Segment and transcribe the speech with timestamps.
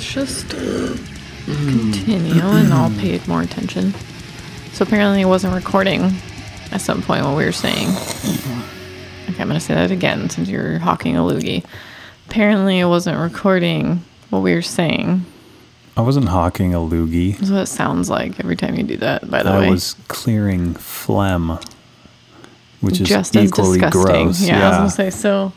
[0.00, 0.96] let's just uh,
[1.44, 3.92] continue and I'll pay more attention.
[4.72, 6.12] So apparently it wasn't recording
[6.72, 7.88] at some point what we were saying.
[9.28, 11.66] Okay, I'm going to say that again since you're hawking a loogie.
[12.28, 15.26] Apparently it wasn't recording what we were saying.
[15.98, 17.36] I wasn't hawking a loogie.
[17.36, 19.66] That's what it sounds like every time you do that, by the I way.
[19.66, 21.58] I was clearing phlegm,
[22.80, 24.02] which is just as equally disgusting.
[24.02, 24.40] gross.
[24.40, 25.52] Yeah, I was to say, so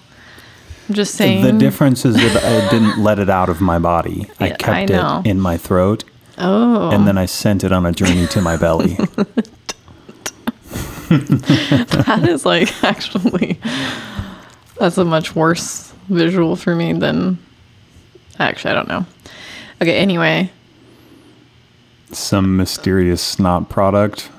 [0.90, 1.44] I'm just saying.
[1.44, 4.30] The difference is that I didn't let it out of my body.
[4.40, 6.04] I Yeah, kept I it in my throat,
[6.38, 6.90] Oh.
[6.92, 8.98] and then I sent it on a journey to my belly.
[11.10, 13.60] that is like actually
[14.80, 17.38] that's a much worse visual for me than
[18.40, 19.06] actually I don't know.
[19.82, 20.50] Okay, anyway,
[22.12, 24.30] Some mysterious snot product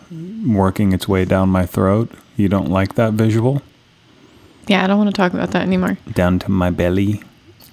[0.47, 2.11] working its way down my throat.
[2.37, 3.63] You don't like that visual?
[4.67, 5.99] Yeah, I don't want to talk about that anymore.
[6.13, 7.23] Down to my belly.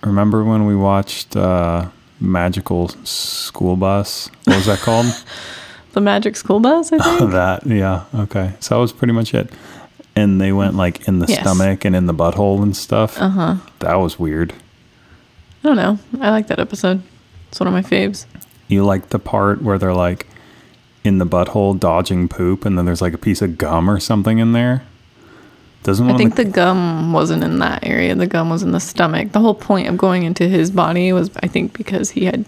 [0.03, 1.89] Remember when we watched uh,
[2.20, 4.30] Magical School Bus?
[4.45, 5.06] What was that called?
[5.94, 7.31] The Magic School Bus, I think.
[7.31, 8.06] that, yeah.
[8.16, 8.53] Okay.
[8.59, 9.50] So that was pretty much it.
[10.16, 11.42] And they went like in the Yes.
[11.42, 13.17] stomach and in the butthole and stuff.
[13.22, 13.55] Uh huh.
[13.80, 14.53] That was weird.
[15.64, 16.00] I don't know.
[16.20, 17.02] I like that episode.
[17.50, 18.26] It's one of my faves.
[18.67, 20.28] You like the part where they're like
[21.03, 24.39] in the butthole dodging poop and then there's like a piece of gum or something
[24.39, 24.83] in there?
[25.84, 28.14] Doesn't I think the, the gum wasn't in that area.
[28.14, 29.32] The gum was in the stomach.
[29.32, 32.46] The whole point of going into his body was, I think, because he had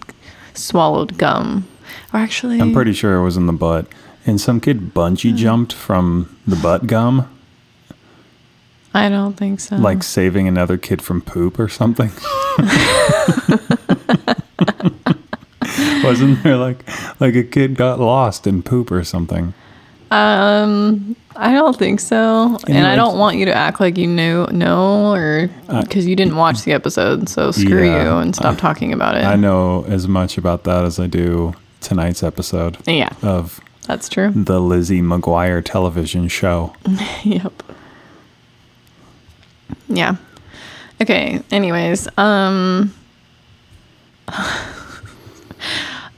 [0.54, 1.66] swallowed gum.
[2.12, 3.86] Or actually, I'm pretty sure it was in the butt.
[4.24, 5.36] And some kid bungee Hmm.
[5.36, 7.28] jumped from the butt gum,
[8.94, 9.76] I don't think so.
[9.76, 12.12] like saving another kid from poop or something.
[16.04, 16.84] Wasn't there like
[17.20, 19.54] like a kid got lost in poop or something?
[20.10, 24.46] Um, I don't think so, and I don't want you to act like you knew,
[24.52, 25.48] know, or
[25.82, 27.28] because you didn't watch the episode.
[27.28, 29.24] So screw Yeah, you and stop talking about it.
[29.24, 34.30] I know as much about that as I do tonight's episode Yeah, of that's true.
[34.34, 36.74] the Lizzie McGuire television show.
[37.24, 37.62] yep.
[39.88, 40.16] Yeah.
[41.02, 41.42] Okay.
[41.50, 42.94] Anyways, um.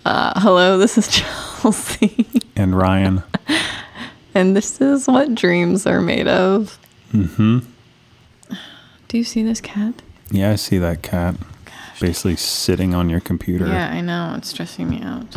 [0.05, 1.09] Uh, hello, this is
[1.63, 3.25] Chelsea, And Ryan,
[4.37, 6.79] and this is what dreams are made of.
[7.13, 7.59] mm-hmm.
[9.09, 10.03] Do you see this cat?
[10.31, 11.37] Yeah, I see that cat
[12.01, 13.67] basically sitting on your computer.
[13.67, 14.35] Yeah, I know.
[14.37, 15.37] It's stressing me out.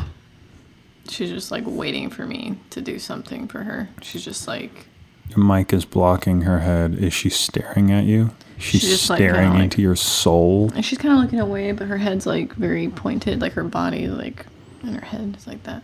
[1.07, 3.89] She's just like waiting for me to do something for her.
[4.01, 4.87] She's just like,
[5.29, 6.95] Your mic is blocking her head.
[6.95, 8.31] Is she staring at you?
[8.57, 10.71] She's, She's like, staring like- into your soul.
[10.75, 14.07] and she's kind of looking away, but her head's like very pointed, like her body,
[14.07, 14.45] like,
[14.83, 15.83] and her head is like that.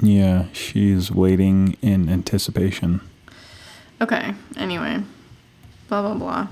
[0.00, 3.00] Yeah, she's waiting in anticipation.
[4.00, 4.34] Okay.
[4.56, 5.02] Anyway,
[5.88, 6.48] blah blah blah.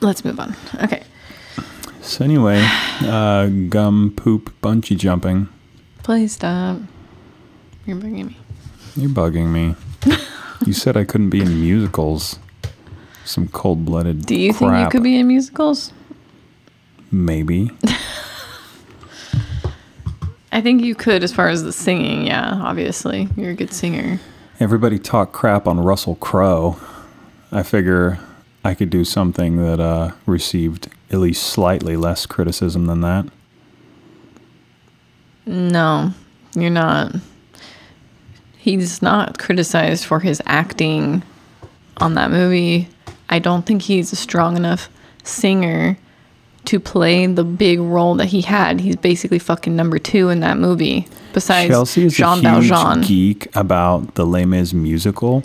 [0.00, 0.54] Let's move on.
[0.82, 1.02] Okay.
[2.02, 2.64] So anyway,
[3.02, 5.48] uh, gum poop bungee jumping.
[6.02, 6.78] Please stop.
[7.86, 8.36] You're bugging me.
[8.96, 9.74] You're bugging me.
[10.66, 12.38] you said I couldn't be in musicals.
[13.24, 14.26] Some cold blooded.
[14.26, 15.92] Do you think you could be in musicals?
[17.10, 17.70] Maybe.
[20.58, 22.26] I think you could, as far as the singing.
[22.26, 24.18] Yeah, obviously, you're a good singer.
[24.58, 26.80] Everybody talk crap on Russell Crowe.
[27.52, 28.18] I figure
[28.64, 33.26] I could do something that uh, received at least slightly less criticism than that.
[35.46, 36.12] No,
[36.56, 37.14] you're not.
[38.56, 41.22] He's not criticized for his acting
[41.98, 42.88] on that movie.
[43.28, 44.90] I don't think he's a strong enough
[45.22, 45.96] singer
[46.68, 48.80] to play the big role that he had.
[48.80, 53.02] He's basically fucking number two in that movie, besides Chelsea is Jean a huge Valjean.
[53.02, 55.44] geek about the Les Mis musical,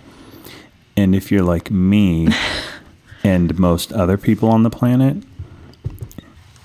[0.97, 2.27] and if you're like me
[3.23, 5.17] and most other people on the planet,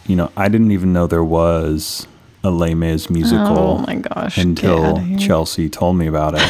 [0.06, 2.06] you know, I didn't even know there was
[2.42, 4.38] a Les Mis musical Oh my gosh!
[4.38, 4.98] until.
[5.18, 6.42] Chelsea told me about it,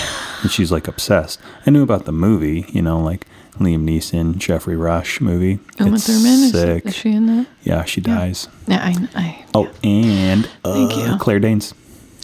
[0.42, 1.40] and she's like obsessed.
[1.66, 3.26] I knew about the movie, you know, like
[3.58, 5.58] Liam Neeson, Geoffrey Rush movie.
[5.80, 6.86] Uma it's Thurman is, sick.
[6.86, 7.46] is she in that?
[7.64, 8.48] yeah, she dies.
[8.66, 9.08] Yeah, I.
[9.14, 11.18] I Oh, and uh, Thank you.
[11.18, 11.74] Claire Danes.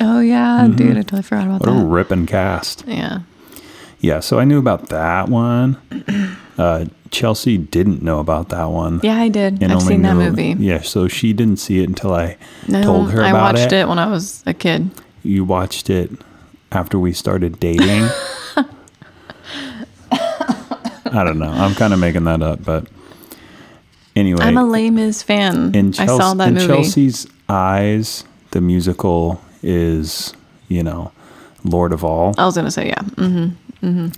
[0.00, 1.72] oh yeah, dude, I totally forgot about that.
[1.72, 2.84] What a ripping cast.
[2.86, 3.20] Yeah.
[4.00, 5.76] Yeah, so I knew about that one.
[6.56, 9.00] Uh, Chelsea didn't know about that one.
[9.02, 9.60] Yeah, I did.
[9.64, 10.54] I've seen that movie.
[10.56, 12.36] Yeah, so she didn't see it until I
[12.68, 13.80] No, told her I about watched it.
[13.80, 13.88] it.
[13.88, 14.88] when I was a kid.
[15.24, 16.12] You watched it
[16.70, 18.06] after we started dating.
[21.14, 21.50] I don't know.
[21.50, 22.86] I'm kind of making that up, but
[24.16, 24.42] anyway.
[24.42, 25.74] I'm a Les Mis fan.
[25.74, 26.66] in, I saw that in movie.
[26.66, 30.34] Chelsea's eyes, the musical is,
[30.68, 31.12] you know,
[31.64, 32.34] Lord of All.
[32.36, 33.02] I was gonna say yeah.
[33.02, 34.08] hmm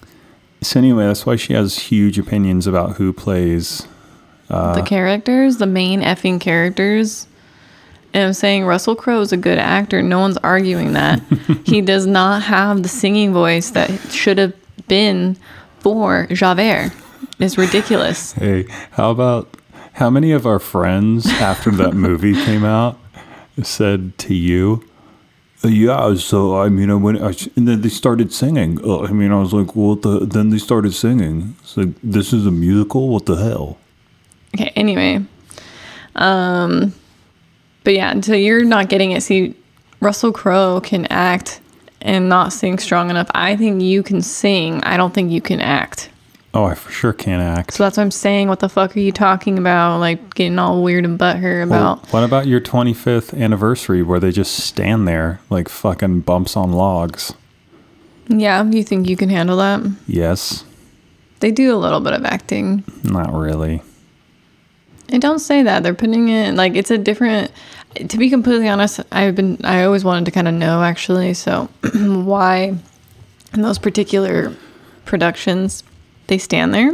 [0.62, 3.87] So anyway, that's why she has huge opinions about who plays.
[4.48, 7.26] Uh, the characters, the main effing characters.
[8.14, 10.02] And I'm saying Russell Crowe is a good actor.
[10.02, 11.20] No one's arguing that.
[11.64, 14.54] he does not have the singing voice that should have
[14.88, 15.37] been
[15.86, 16.90] for Javert.
[17.38, 18.32] It's ridiculous.
[18.44, 19.56] Hey, how about
[19.92, 22.98] how many of our friends after that movie came out
[23.62, 24.82] said to you,
[25.64, 29.12] "Uh, "Yeah, so I mean, I went, I, and then they started singing." Uh, I
[29.12, 31.54] mean, I was like, "What the?" Then they started singing.
[31.60, 33.08] It's like, "This is a musical?
[33.08, 33.78] What the hell?"
[34.56, 35.24] Okay, anyway.
[36.16, 36.94] Um
[37.84, 39.22] but yeah, so you're not getting it.
[39.22, 39.54] See,
[40.00, 41.60] Russell Crowe can act
[42.06, 43.29] and not sing strong enough.
[43.35, 44.82] I think you can sing.
[44.85, 46.08] I don't think you can act.
[46.55, 47.75] Oh, I for sure can't act.
[47.75, 48.49] So that's what I'm saying.
[48.49, 49.99] What the fuck are you talking about?
[49.99, 52.06] Like getting all weird and butthurt Well, about.
[52.14, 57.35] what about your 25th anniversary where they just stand there like fucking bumps on logs?
[58.29, 59.82] yeah, you think you can handle that?
[60.06, 60.64] Yes,
[61.41, 62.82] They do a little bit of acting.
[63.05, 63.82] not really.
[65.11, 65.82] And don't say that.
[65.82, 67.50] They're putting it like it's a different.
[67.96, 69.58] To be completely honest, I've been.
[69.64, 71.34] I always wanted to kind of know actually.
[71.34, 72.76] So why
[73.54, 74.54] in those particular
[75.04, 75.82] productions
[76.26, 76.90] they stand there,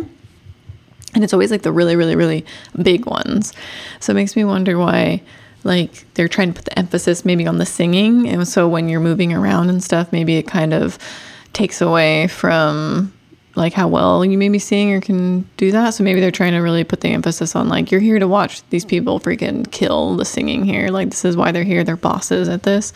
[1.15, 2.45] and it's always like the really, really, really
[2.81, 3.53] big ones.
[4.01, 5.23] So it makes me wonder why.
[5.65, 8.99] Like they're trying to put the emphasis maybe on the singing, and so when you're
[8.99, 10.99] moving around and stuff, maybe it kind of
[11.53, 13.13] takes away from
[13.55, 15.91] like how well you maybe sing or can do that.
[15.95, 18.69] So maybe they're trying to really put the emphasis on like you're here to watch
[18.71, 20.89] these people freaking kill the singing here.
[20.89, 21.85] Like this is why they're here.
[21.85, 22.93] They're bosses at this.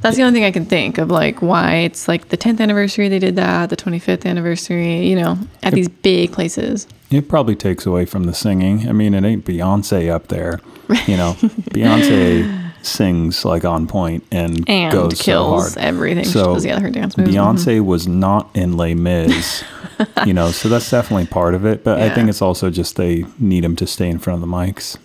[0.00, 3.08] That's the only thing I can think of like why it's like the 10th anniversary
[3.08, 6.86] they did that, the 25th anniversary, you know, at these big places.
[7.10, 8.86] It probably takes away from the singing.
[8.88, 10.60] I mean, it ain't Beyonce up there.
[11.06, 11.32] You know,
[11.70, 15.86] Beyonce sings like on point and, And goes kills so hard.
[15.86, 16.24] everything.
[16.24, 17.30] She So does, yeah, her dance moves.
[17.30, 17.38] Mm-hmm.
[17.56, 19.64] Beyonce was not in Les Mis,
[20.26, 21.84] you know, so that's definitely part of it.
[21.84, 24.54] But I think it's also just they need him to stay in front of the
[24.56, 24.96] mics.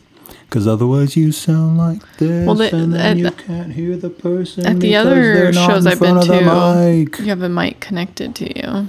[0.46, 4.10] Because otherwise, you sound like this, Well, the- and then at you can't hear the
[4.10, 4.66] person.
[4.66, 8.34] At the other shows I've been front of the to, you have a mic connected
[8.36, 8.88] to you.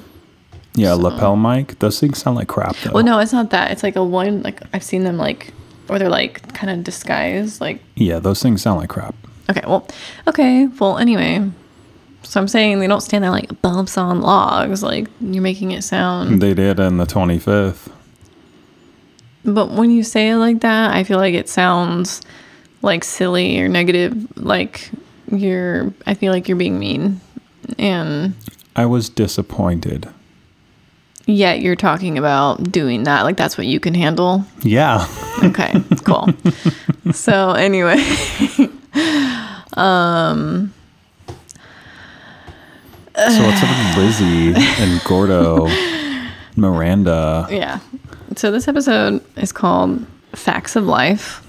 [0.74, 1.78] Yeah, so- lapel mic.
[1.80, 2.92] Those things sound like crap, though.
[2.92, 3.72] Well, no, it's not that.
[3.72, 4.42] It's like a one.
[4.42, 5.52] Like I've seen them like,
[5.90, 7.60] or they're like kind of disguised.
[7.60, 9.14] Like Yeah, those things sound like crap.
[9.50, 9.86] okay, well,
[10.28, 11.50] okay, well, anyway.
[12.22, 14.82] So I'm saying they don't stand there like bumps on logs.
[14.82, 16.40] Like you're making it sound.
[16.40, 17.90] They did in the 25th.
[19.44, 22.20] But when you say it like that, I feel like it sounds
[22.82, 24.36] like silly or negative.
[24.36, 24.90] Like
[25.32, 25.92] you're.
[26.06, 27.20] I feel like you're being mean,
[27.78, 28.34] and
[28.76, 30.08] I was disappointed.
[31.30, 33.22] Yet you're talking about doing that.
[33.22, 34.44] Like that's what you can handle.
[34.62, 35.06] Yeah.
[35.42, 35.72] Okay,
[36.04, 36.28] cool.
[37.12, 37.96] so anyway,
[39.74, 40.72] um
[43.16, 45.66] So what's up with Lizzie and Gordo,
[46.56, 47.46] Miranda?
[47.50, 47.80] yeah.
[48.36, 51.44] So this episode is called Facts of Life.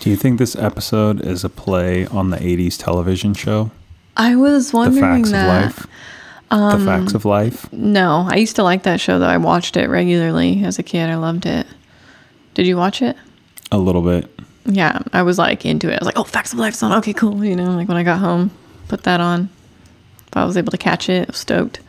[0.00, 3.70] Do you think this episode is a play on the 80s television show?
[4.16, 5.66] I was The wondering Facts that.
[5.66, 5.86] Of Life?
[6.50, 7.72] The um, Facts of Life?
[7.72, 9.26] No, I used to like that show though.
[9.26, 11.08] I watched it regularly as a kid.
[11.10, 11.66] I loved it.
[12.54, 13.16] Did you watch it?
[13.72, 14.30] A little bit.
[14.64, 15.94] Yeah, I was like into it.
[15.94, 16.92] I was like, "Oh, Facts of Life's on.
[16.98, 18.50] Okay, cool." You know, like when I got home,
[18.88, 19.48] put that on.
[20.28, 21.80] If I was able to catch it, I was stoked.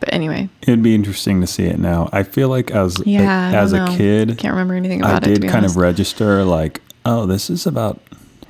[0.00, 2.08] But anyway, It'd be interesting to see it now.
[2.12, 3.50] I feel like as yeah.
[3.50, 5.34] I as a kid, can't remember anything I about it.
[5.34, 5.74] To did kind honest.
[5.74, 8.00] of register like, oh, this is about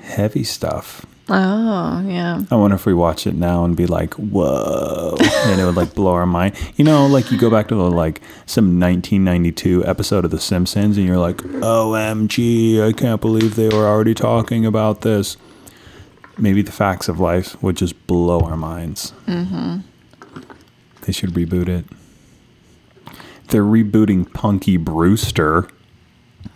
[0.00, 1.06] heavy stuff.
[1.30, 2.42] Oh, yeah.
[2.50, 5.94] I wonder if we watch it now and be like, whoa, and it would like
[5.94, 6.54] blow our mind.
[6.76, 10.96] You know, like you go back to the, like some 1992 episode of The Simpsons
[10.96, 15.36] and you're like, OMG, I can't believe they were already talking about this.
[16.38, 19.12] Maybe the facts of life would just blow our minds.
[19.26, 19.80] Mm-hmm.
[21.02, 21.84] They should reboot it.
[23.48, 25.68] They're rebooting Punky Brewster.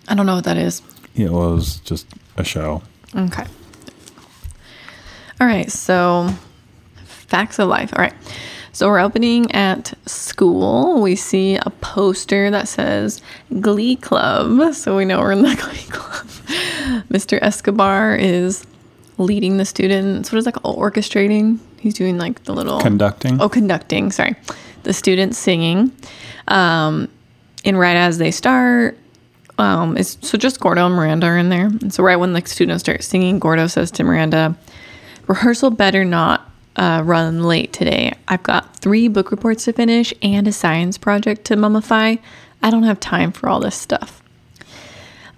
[0.09, 0.81] I don't know what that is.
[1.15, 2.83] It was just a show.
[3.15, 3.45] Okay.
[5.43, 5.73] All right.
[5.73, 6.33] So,
[7.05, 7.93] facts of life.
[7.97, 8.15] All right.
[8.71, 11.03] So, we're opening at school.
[11.03, 13.21] We see a poster that says
[13.61, 14.73] Glee Club.
[14.73, 16.27] So, we know we're in the Glee Club.
[17.11, 17.41] Mr.
[17.43, 18.65] Escobar is
[19.19, 20.31] leading the students.
[20.31, 20.79] What is that called?
[20.79, 21.59] Orchestrating.
[21.81, 23.43] He's doing like the little Conducting.
[23.43, 24.13] Oh, conducting.
[24.13, 24.37] Sorry,
[24.85, 25.91] the students singing.
[26.47, 27.09] Um,
[27.65, 28.97] and right as they start,
[29.59, 31.67] um, it's so just Gordo and Miranda are in there.
[31.67, 34.57] And so right when the students start singing, Gordo says to Miranda,
[35.33, 38.13] "Rehearsal better not uh, run late today.
[38.29, 42.19] I've got three book reports to finish and a science project to mummify.
[42.63, 44.23] I don't have time for all this stuff."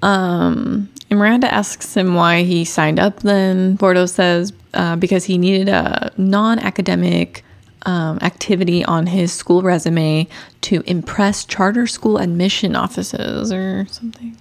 [0.02, 3.20] Um, and Miranda asks him why he signed up.
[3.20, 7.44] Then Gordo says uh, because he needed a non-academic
[7.86, 10.26] um, activity on his school resume
[10.62, 14.36] to impress charter school admission offices or something.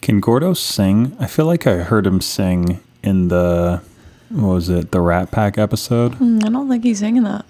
[0.00, 1.16] Can Gordo sing?
[1.18, 3.82] I feel like I heard him sing in the
[4.30, 6.12] what was it, the Rat Pack episode.
[6.14, 7.44] Mm, I don't think he's singing that.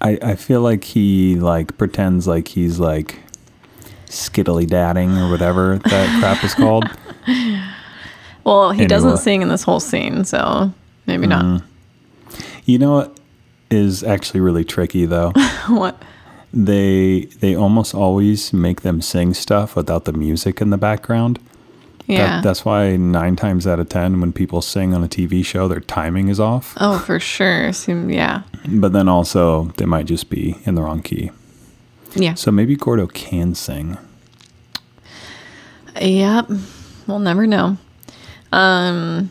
[0.00, 3.20] I, I feel like he like pretends like he's like
[4.06, 6.84] skittily dadding or whatever that crap is called.
[8.44, 10.72] Well, he doesn't sing in this whole scene, so
[11.06, 11.62] maybe not.
[12.64, 13.18] You know what
[13.70, 15.32] is actually really tricky though?
[15.68, 16.00] what?
[16.52, 21.38] they they almost always make them sing stuff without the music in the background.
[22.08, 22.40] That- Yeah.
[22.40, 25.80] that's why nine times out of ten, when people sing on a TV show, their
[25.80, 26.74] timing is off.
[26.80, 27.72] oh, for sure.
[27.72, 28.42] Seem, yeah.
[28.66, 31.30] But then also, they might just be in the wrong key.
[32.14, 32.34] Yeah.
[32.34, 33.98] So maybe Gordo can sing.
[36.00, 36.46] Yep.
[37.06, 37.76] We'll never know.
[38.52, 39.30] Um.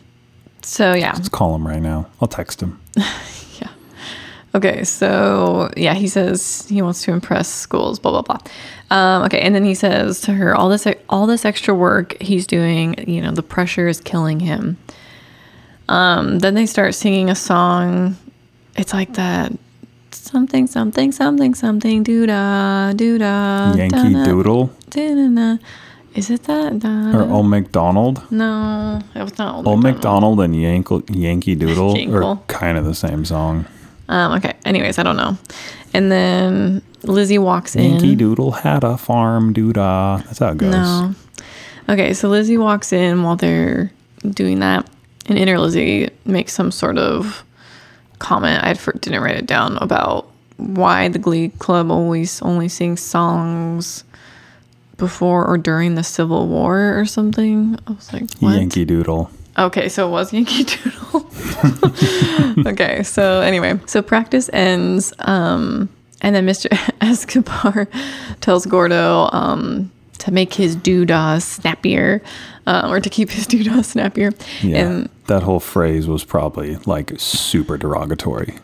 [0.61, 1.13] So yeah.
[1.13, 2.07] Let's call him right now.
[2.21, 2.79] I'll text him.
[3.59, 3.69] Yeah.
[4.53, 4.83] Okay.
[4.83, 7.97] So yeah, he says he wants to impress schools.
[7.99, 8.51] Blah blah blah.
[8.89, 12.47] Um, okay, and then he says to her, all this all this extra work he's
[12.47, 12.95] doing.
[13.07, 14.77] You know, the pressure is killing him.
[15.89, 16.39] Um.
[16.39, 18.15] Then they start singing a song.
[18.75, 19.51] It's like that.
[20.11, 23.73] Something, something, something, something, doo da, doo da.
[23.75, 25.57] Yankee Doodle Da-na-na.
[26.15, 26.79] Is it that?
[26.79, 28.29] Da, or Old McDonald.
[28.31, 30.37] no, it was not Old Old MacDonald.
[30.37, 33.65] McDonald and Yankle, Yankee Doodle are kind of the same song.
[34.09, 34.55] Um, okay.
[34.65, 35.37] Anyways, I don't know.
[35.97, 37.93] And then Lizzie walks in.
[37.93, 40.23] Yankee Doodle had a farm, doodah.
[40.25, 40.71] That's how it goes.
[40.71, 41.15] No.
[41.89, 43.91] Okay, so Lizzie walks in while they're
[44.29, 44.87] doing that,
[45.25, 47.43] and inner Lizzie makes some sort of
[48.19, 48.63] comment.
[48.63, 54.03] I for- didn't write it down about why the Glee Club always only sings songs
[54.97, 57.75] before or during the Civil War or something.
[57.87, 58.53] I was like, what?
[58.53, 59.31] Yankee Doodle.
[59.57, 61.25] Okay, so it was Yankee Doodle.
[62.67, 65.89] okay, so anyway, so practice ends, um,
[66.21, 66.67] and then Mr.
[67.01, 67.87] Escobar
[68.39, 72.21] tells Gordo um, to make his doodah snappier,
[72.67, 74.31] uh, or to keep his doodah snappier.
[74.61, 74.85] Yeah.
[74.85, 78.59] And that whole phrase was probably like super derogatory.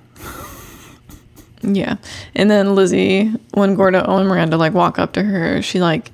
[1.64, 1.96] yeah,
[2.36, 6.12] and then Lizzie, when Gordo and Miranda like walk up to her, she like,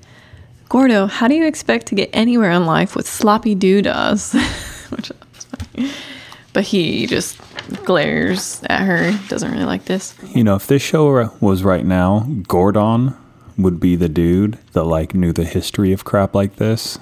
[0.69, 4.35] Gordo, how do you expect to get anywhere in life with sloppy doodahs?
[4.95, 5.91] Which is funny.
[6.53, 7.39] But he just
[7.85, 9.17] glares at her.
[9.27, 10.15] Doesn't really like this.
[10.35, 13.13] You know, if this show was right now, Gordon
[13.57, 16.97] would be the dude that like knew the history of crap like this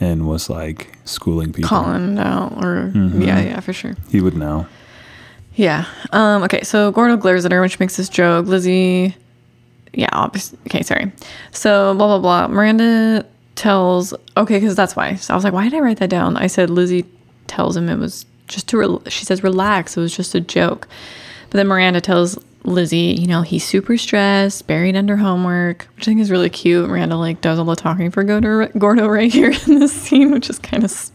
[0.00, 1.68] and was like schooling people.
[1.68, 3.22] Calling out, or Mm-hmm.
[3.22, 3.94] yeah, yeah, for sure.
[4.10, 4.66] He would know.
[5.54, 5.86] Yeah.
[6.12, 6.42] Um.
[6.44, 6.62] Okay.
[6.62, 8.46] So Gordo glares at her when she makes this joke.
[8.46, 9.14] Lizzie.
[9.92, 10.08] Yeah.
[10.12, 10.58] Obviously.
[10.66, 10.82] Okay.
[10.82, 11.10] Sorry.
[11.52, 12.54] So blah blah blah.
[12.54, 14.12] Miranda tells.
[14.36, 15.14] Okay, because that's why.
[15.16, 16.36] So I was like, why did I write that down?
[16.36, 17.04] I said Lizzie
[17.50, 18.78] tells him it was just to.
[18.78, 19.96] Rel- she says relax.
[19.96, 20.88] It was just a joke.
[21.50, 26.10] But then Miranda tells Lizzie, you know, he's super stressed, buried under homework, which I
[26.10, 26.88] think is really cute.
[26.88, 30.50] Miranda like does all the talking for Gordo, Gordo right here in this scene, which
[30.50, 31.10] is kind of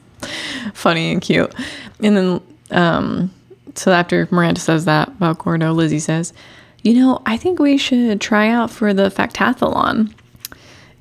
[0.74, 1.54] funny and cute.
[2.02, 3.34] And then, um,
[3.76, 6.34] so after Miranda says that about Gordo, Lizzie says,
[6.82, 10.14] you know, I think we should try out for the factathlon.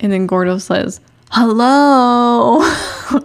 [0.01, 1.01] And then Gordo says,
[1.31, 2.63] hello.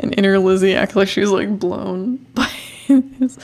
[0.00, 2.48] and inner Lizzie acts like she's like blown by
[2.88, 3.38] this.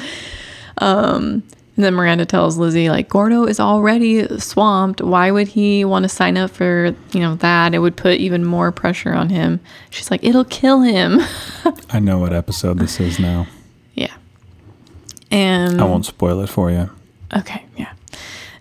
[0.79, 1.43] Um,
[1.77, 5.01] and then Miranda tells Lizzie, like, Gordo is already swamped.
[5.01, 7.73] Why would he want to sign up for, you know, that?
[7.73, 9.61] It would put even more pressure on him.
[9.91, 11.21] She's like, it'll kill him.
[11.91, 13.47] I know what episode this is now.
[13.95, 14.13] yeah.
[15.31, 16.91] And I won't spoil it for you.
[17.37, 17.93] Okay, yeah.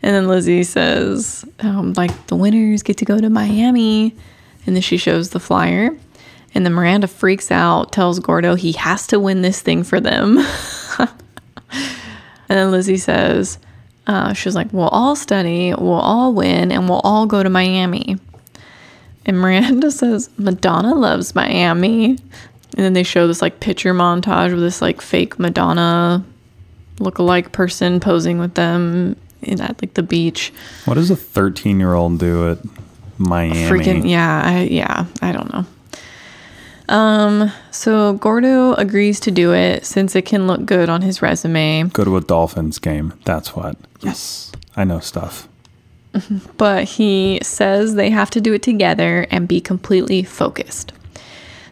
[0.03, 4.15] And then Lizzie says, um, like, the winners get to go to Miami.
[4.67, 5.97] And then she shows the flyer.
[6.53, 10.37] And then Miranda freaks out, tells Gordo he has to win this thing for them.
[10.99, 11.09] and
[12.47, 13.57] then Lizzie says,
[14.07, 18.17] uh, she's like, we'll all study, we'll all win, and we'll all go to Miami.
[19.25, 22.17] And Miranda says, Madonna loves Miami.
[22.75, 26.23] And then they show this like picture montage with this like fake Madonna
[26.99, 30.51] look-alike person posing with them in at like the beach.
[30.85, 32.59] What does a 13 year old do at
[33.17, 33.55] Miami?
[33.69, 35.65] Freaking yeah, I yeah, I don't know.
[36.89, 41.83] Um, so Gordo agrees to do it since it can look good on his resume,
[41.93, 43.13] Go to a Dolphins game.
[43.25, 43.77] That's what.
[44.01, 44.51] Yes.
[44.75, 45.47] I know stuff.
[46.57, 50.93] but he says they have to do it together and be completely focused.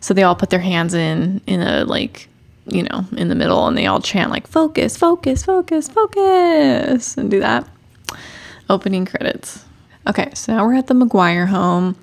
[0.01, 2.27] So they all put their hands in in a like,
[2.67, 7.31] you know, in the middle and they all chant like focus, focus, focus, focus and
[7.31, 7.67] do that.
[8.69, 9.64] Opening credits.
[10.07, 11.95] Okay, so now we're at the McGuire home.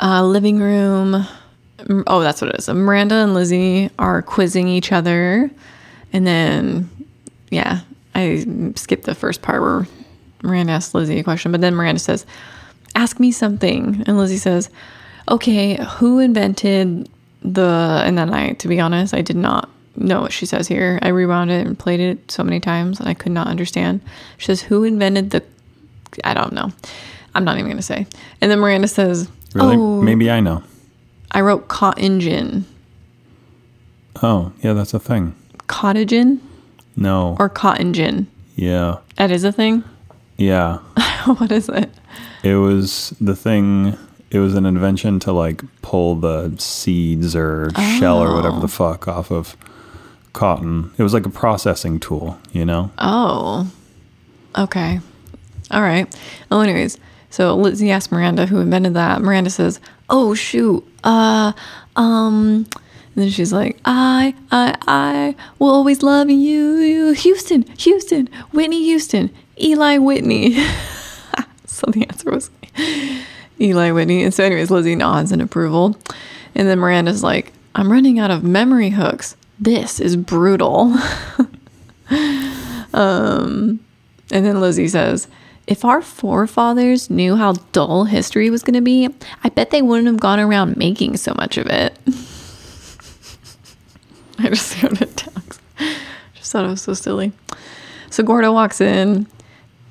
[0.00, 1.26] Uh, living room.
[2.06, 2.68] Oh, that's what it is.
[2.68, 5.50] Miranda and Lizzie are quizzing each other.
[6.12, 6.90] And then,
[7.50, 7.80] yeah,
[8.14, 9.86] I skipped the first part where
[10.42, 12.26] Miranda asks Lizzie a question, but then Miranda says,
[12.96, 14.04] Ask me something.
[14.06, 14.70] And Lizzie says,
[15.28, 17.08] Okay, who invented
[17.42, 18.02] the.
[18.04, 20.98] And then I, to be honest, I did not know what she says here.
[21.02, 24.00] I rewound it and played it so many times and I could not understand.
[24.38, 25.42] She says, Who invented the.
[26.22, 26.70] I don't know.
[27.34, 28.06] I'm not even going to say.
[28.40, 29.76] And then Miranda says, Really?
[29.76, 30.62] Oh, Maybe I know.
[31.32, 32.64] I wrote cotton gin.
[34.22, 35.34] Oh, yeah, that's a thing.
[35.68, 36.38] Cottagen
[36.96, 37.36] No.
[37.38, 38.26] or cotton gin?
[38.56, 38.98] yeah.
[39.16, 39.82] That is a thing?
[40.36, 40.78] Yeah.
[41.36, 41.90] what is it?
[42.42, 43.96] It was the thing.
[44.30, 48.60] It was an invention to like pull the seeds or shell or whatever Oh.
[48.60, 49.56] the fuck off of
[50.32, 50.90] cotton.
[50.98, 52.90] It was like a processing tool, you know?
[52.98, 53.70] Oh,
[54.58, 55.00] okay.
[55.70, 56.14] All right.
[56.50, 56.98] Well, anyways,
[57.30, 59.20] so Lizzie asked Miranda who invented that.
[59.22, 61.52] Miranda says, "Oh shoot, uh,
[61.96, 62.66] um."
[63.14, 68.82] And then she's like, "I, I, I will always love you, you, Houston, Houston, Whitney
[68.84, 69.30] Houston,
[69.60, 70.54] Eli Whitney."
[71.66, 72.50] so the answer was
[73.60, 74.24] Eli Whitney.
[74.24, 75.96] And so, anyways, Lizzie nods in approval,
[76.54, 79.36] and then Miranda's like, "I'm running out of memory hooks.
[79.58, 80.94] This is brutal."
[82.92, 83.80] um,
[84.30, 85.28] And then Lizzie says,
[85.66, 89.08] If our forefathers knew how dull history was going to be,
[89.42, 91.98] I bet they wouldn't have gone around making so much of it.
[94.38, 95.42] I just it down.
[96.34, 97.32] Just thought it was so silly.
[98.10, 99.26] So Gordo walks in.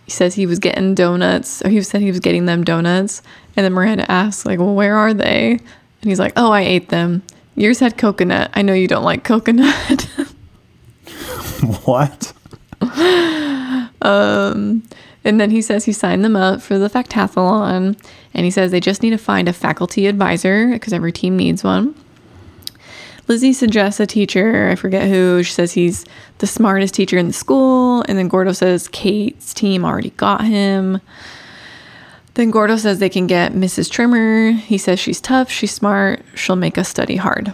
[0.05, 3.23] He says he was getting donuts, or he said he was getting them donuts.
[3.55, 5.51] And then Miranda asks, like, well, where are they?
[5.53, 7.23] And he's like, oh, I ate them.
[7.55, 8.51] Yours had coconut.
[8.53, 10.01] I know you don't like coconut.
[11.85, 12.33] what?
[14.01, 14.83] Um,
[15.25, 17.97] And then he says he signed them up for the factathlon.
[18.33, 21.63] And he says they just need to find a faculty advisor because every team needs
[21.63, 21.95] one.
[23.27, 24.69] Lizzie suggests a teacher.
[24.69, 25.43] I forget who.
[25.43, 26.05] She says he's
[26.39, 28.03] the smartest teacher in the school.
[28.07, 30.99] And then Gordo says Kate's team already got him.
[32.33, 33.89] Then Gordo says they can get Mrs.
[33.89, 34.51] Trimmer.
[34.51, 37.53] He says she's tough, she's smart, she'll make us study hard.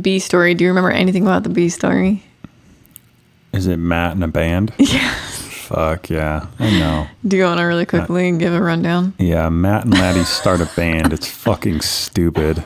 [0.00, 0.54] B story.
[0.54, 2.22] Do you remember anything about the B story?
[3.52, 4.72] Is it Matt in a band?
[4.78, 5.14] Yeah.
[5.70, 6.46] Fuck yeah.
[6.58, 7.06] I know.
[7.24, 9.14] Do you want to really quickly and give a rundown?
[9.20, 11.12] Yeah, Matt and Laddie start a band.
[11.12, 12.56] It's fucking stupid.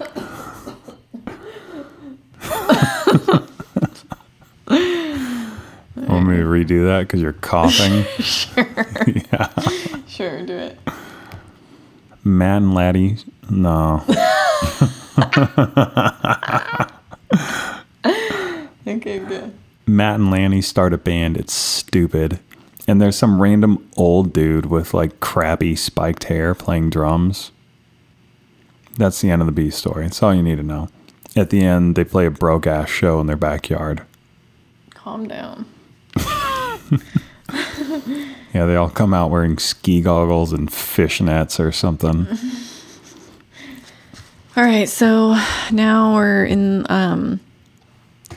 [5.97, 8.05] Want me to redo that because you're coughing?
[8.23, 8.67] Sure.
[9.07, 9.49] yeah.
[10.07, 10.79] Sure, do it.
[12.25, 13.19] Matt and Laddie?
[13.51, 14.03] No.
[18.87, 19.53] Okay, good.
[19.87, 21.37] Matt and Lanny start a band.
[21.37, 22.39] It's stupid.
[22.87, 27.51] And there's some random old dude with like crappy spiked hair playing drums.
[28.97, 30.05] That's the end of the B story.
[30.05, 30.89] That's all you need to know.
[31.35, 34.03] At the end, they play a broke ass show in their backyard.
[34.91, 35.67] Calm down.
[38.55, 42.29] Yeah, they all come out wearing ski goggles and fishnets or something.
[44.57, 45.37] All right, so
[45.73, 47.41] now we're in um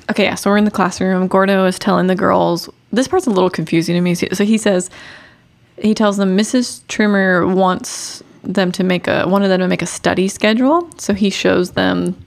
[0.10, 1.27] Okay, yeah, so we're in the classroom.
[1.27, 2.67] Gordo is telling the girls.
[2.91, 4.15] This part's a little confusing to me.
[4.15, 4.89] So he says
[5.78, 6.86] he tells them Mrs.
[6.88, 10.89] Trimmer wants them to make a wanted them to make a study schedule.
[10.97, 12.23] So he shows them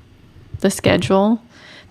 [0.61, 1.42] the schedule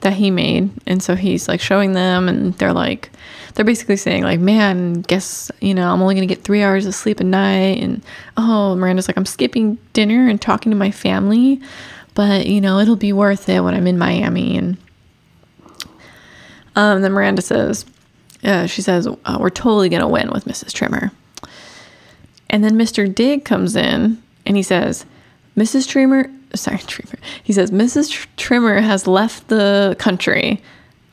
[0.01, 0.69] that he made.
[0.85, 3.11] And so he's like showing them and they're like
[3.55, 6.95] they're basically saying like, "Man, guess, you know, I'm only to get 3 hours of
[6.95, 8.03] sleep a night." And
[8.37, 11.59] oh, Miranda's like, "I'm skipping dinner and talking to my family,
[12.13, 14.77] but you know, it'll be worth it when I'm in Miami." And
[16.75, 17.85] um, then Miranda says,
[18.43, 20.73] uh, she says, uh, we're totally going to win with Mrs.
[20.73, 21.11] Trimmer.
[22.49, 23.13] And then Mr.
[23.13, 25.05] Dig comes in and he says,
[25.57, 25.87] Mrs.
[25.87, 27.19] Trimmer, sorry, Trimmer.
[27.43, 28.27] He says, Mrs.
[28.37, 30.61] Trimmer has left the country.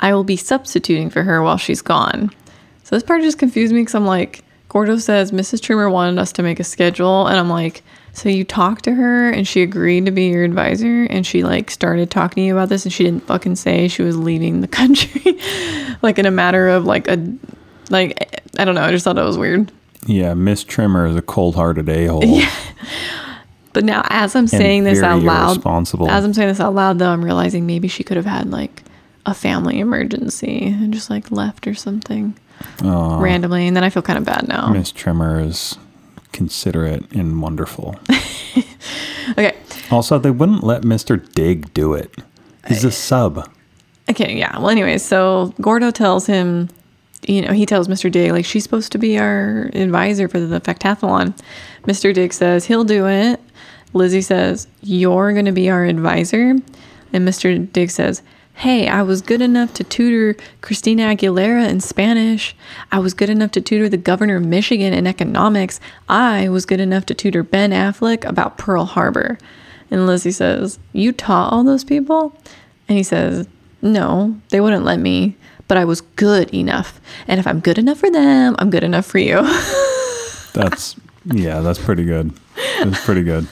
[0.00, 2.30] I will be substituting for her while she's gone.
[2.84, 5.60] So this part just confused me because I'm like, Gordo says Mrs.
[5.62, 7.26] Trimmer wanted us to make a schedule.
[7.26, 7.82] And I'm like,
[8.16, 11.70] so you talked to her and she agreed to be your advisor and she like
[11.70, 14.68] started talking to you about this and she didn't fucking say she was leaving the
[14.80, 15.38] country
[16.00, 17.16] like in a matter of like a
[17.90, 19.70] like I don't know, I just thought that was weird.
[20.06, 22.24] Yeah, Miss Trimmer is a cold hearted a hole.
[22.24, 22.50] Yeah.
[23.74, 27.10] But now as I'm saying this out loud, as I'm saying this out loud though,
[27.10, 28.82] I'm realizing maybe she could have had like
[29.26, 32.34] a family emergency and just like left or something
[32.82, 34.68] randomly and then I feel kind of bad now.
[34.68, 35.76] Miss Trimmer is
[36.32, 37.96] considerate and wonderful.
[39.32, 39.56] Okay.
[39.90, 41.20] Also, they wouldn't let Mr.
[41.34, 42.14] Dig do it.
[42.68, 43.48] He's a sub.
[44.08, 44.56] Okay, yeah.
[44.58, 46.68] Well, anyway, so Gordo tells him,
[47.26, 48.10] you know, he tells Mr.
[48.10, 51.38] Dig, like, she's supposed to be our advisor for the factathlon.
[51.84, 52.14] Mr.
[52.14, 53.40] Dig says he'll do it.
[53.92, 56.56] Lizzie says, you're going to be our advisor.
[57.12, 57.70] And Mr.
[57.72, 58.22] Dig says,
[58.56, 62.56] Hey, I was good enough to tutor Christina Aguilera in Spanish.
[62.90, 65.78] I was good enough to tutor the governor of Michigan in economics.
[66.08, 69.36] I was good enough to tutor Ben Affleck about Pearl Harbor.
[69.90, 72.34] And Lizzie says, You taught all those people?
[72.88, 73.46] And he says,
[73.82, 75.36] No, they wouldn't let me,
[75.68, 76.98] but I was good enough.
[77.28, 79.42] And if I'm good enough for them, I'm good enough for you.
[80.54, 82.32] That's yeah, that's pretty good.
[82.78, 83.46] That's pretty good.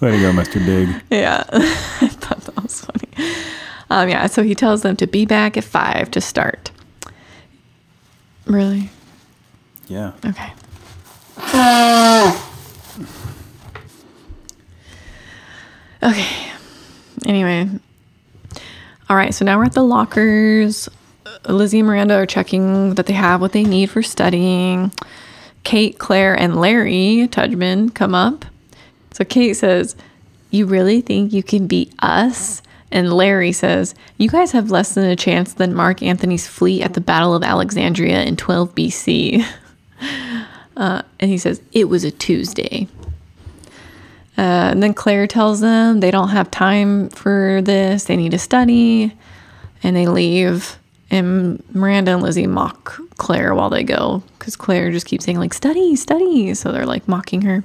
[0.00, 0.64] Way to go, Mr.
[0.64, 0.88] Dig.
[1.10, 3.34] yeah, I thought that was funny.
[3.90, 6.70] Um, yeah, so he tells them to be back at five to start.
[8.46, 8.90] Really?
[9.88, 10.12] Yeah.
[10.24, 10.52] Okay.
[16.02, 16.52] Okay.
[17.26, 17.68] Anyway.
[19.10, 20.88] All right, so now we're at the lockers.
[21.48, 24.92] Lizzie and Miranda are checking that they have what they need for studying.
[25.64, 28.44] Kate, Claire, and Larry Tudgman come up.
[29.12, 29.96] So Kate says,
[30.50, 32.62] You really think you can beat us?
[32.90, 36.94] And Larry says, You guys have less than a chance than Mark Antony's fleet at
[36.94, 39.44] the Battle of Alexandria in 12 BC.
[40.78, 42.86] Uh, and he says, It was a Tuesday.
[44.38, 48.38] Uh, and then Claire tells them they don't have time for this, they need to
[48.38, 49.12] study,
[49.82, 50.78] and they leave.
[51.10, 55.52] And Miranda and Lizzie mock Claire while they go because Claire just keeps saying, like,
[55.52, 56.54] study, study.
[56.54, 57.64] So they're like mocking her.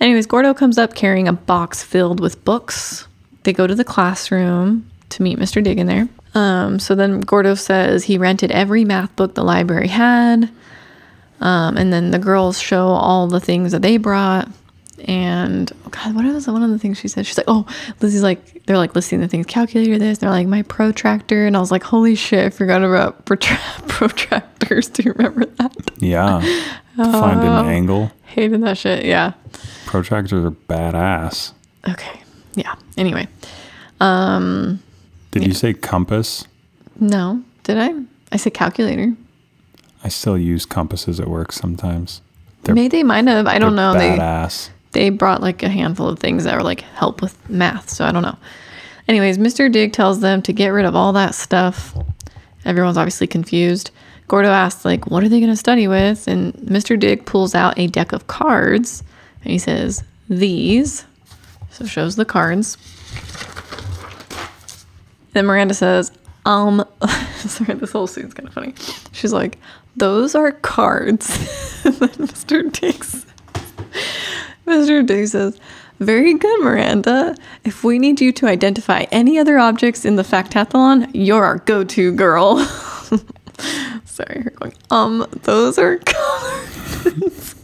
[0.00, 3.06] Anyways, Gordo comes up carrying a box filled with books.
[3.44, 5.62] They go to the classroom to meet Mr.
[5.62, 6.08] Dig in there.
[6.34, 10.50] Um, so then Gordo says he rented every math book the library had.
[11.40, 14.48] Um, and then the girls show all the things that they brought.
[15.06, 17.26] And oh God, what was one of the things she said?
[17.26, 17.66] She's like, "Oh,
[18.00, 21.60] Lizzie's like, they're like listing the things, calculator this." They're like, "My protractor," and I
[21.60, 25.76] was like, "Holy shit, I forgot about protra- protractors." Do you remember that?
[25.98, 26.40] Yeah.
[26.96, 28.12] Find an angle.
[28.22, 29.04] Hated that shit.
[29.04, 29.34] Yeah.
[29.84, 31.52] Protractors are badass.
[31.88, 32.20] Okay.
[32.56, 32.74] Yeah.
[32.96, 33.26] Anyway,
[34.00, 34.80] Um,
[35.30, 36.46] Did you say compass?
[37.00, 37.94] no, did I?
[38.32, 39.14] I said calculator.
[40.02, 42.20] I still use compasses at work sometimes.
[42.62, 43.46] They're, Maybe they might have.
[43.46, 43.94] I don't know.
[43.94, 44.70] They Badass.
[44.92, 48.12] they brought like a handful of things that were like help with math, so I
[48.12, 48.36] don't know.
[49.08, 49.70] Anyways, Mr.
[49.70, 51.94] Dig tells them to get rid of all that stuff.
[52.64, 53.90] Everyone's obviously confused.
[54.28, 56.98] Gordo asks like, "What are they going to study with?" And Mr.
[56.98, 59.02] Dig pulls out a deck of cards
[59.42, 61.04] and he says, "These."
[61.74, 62.78] So shows the cards.
[65.32, 66.12] Then Miranda says,
[66.46, 66.84] um,
[67.38, 68.74] sorry, this whole scene's kind of funny.
[69.10, 69.58] She's like,
[69.96, 71.28] those are cards.
[71.84, 72.70] and then Mr.
[72.70, 73.26] Diggs,
[74.64, 75.04] Mr.
[75.04, 75.58] Diggs says,
[75.98, 77.34] very good, Miranda.
[77.64, 82.12] If we need you to identify any other objects in the factathlon, you're our go-to
[82.12, 82.58] girl.
[84.04, 87.56] sorry, you're going, um, those are cards.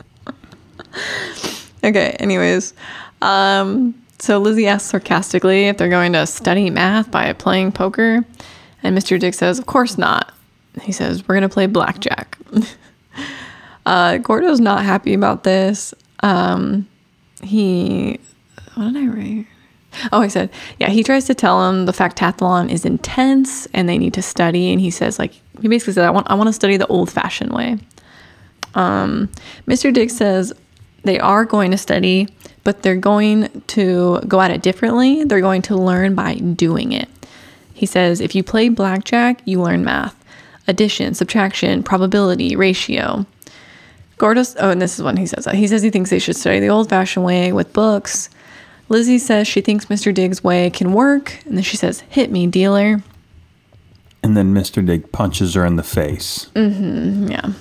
[1.84, 2.74] okay, anyways.
[3.22, 8.24] Um, so Lizzie asks sarcastically if they're going to study math by playing poker.
[8.82, 9.18] And Mr.
[9.18, 10.32] Dig says, Of course not.
[10.82, 12.38] He says, We're going to play blackjack.
[13.86, 15.94] uh, Gordo's not happy about this.
[16.22, 16.88] Um,
[17.42, 18.20] he,
[18.74, 19.46] what did I write?
[20.12, 23.98] Oh, I said, yeah, he tries to tell him the factathlon is intense and they
[23.98, 24.70] need to study.
[24.72, 27.10] And he says, like, he basically said, I want, I want to study the old
[27.10, 27.78] fashioned way.
[28.74, 29.30] Um,
[29.66, 29.92] Mr.
[29.92, 30.52] Dig says
[31.02, 32.28] they are going to study,
[32.64, 35.24] but they're going to go at it differently.
[35.24, 37.08] They're going to learn by doing it.
[37.72, 40.16] He says if you play blackjack, you learn math,
[40.68, 43.26] addition, subtraction, probability, ratio.
[44.18, 45.54] Gordo's, oh, and this is when he says that.
[45.54, 48.28] He says he thinks they should study the old fashioned way with books.
[48.90, 50.12] Lizzie says she thinks Mr.
[50.12, 51.38] Diggs' way can work.
[51.46, 53.02] And then she says, hit me, dealer.
[54.22, 54.84] And then Mr.
[54.84, 56.50] Dig punches her in the face.
[56.54, 57.52] Mm-hmm, yeah.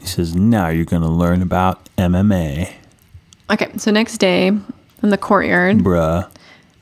[0.00, 2.74] He says, Now you're going to learn about MMA,
[3.52, 4.64] Okay, so next day in
[5.02, 6.26] the courtyard, bruh.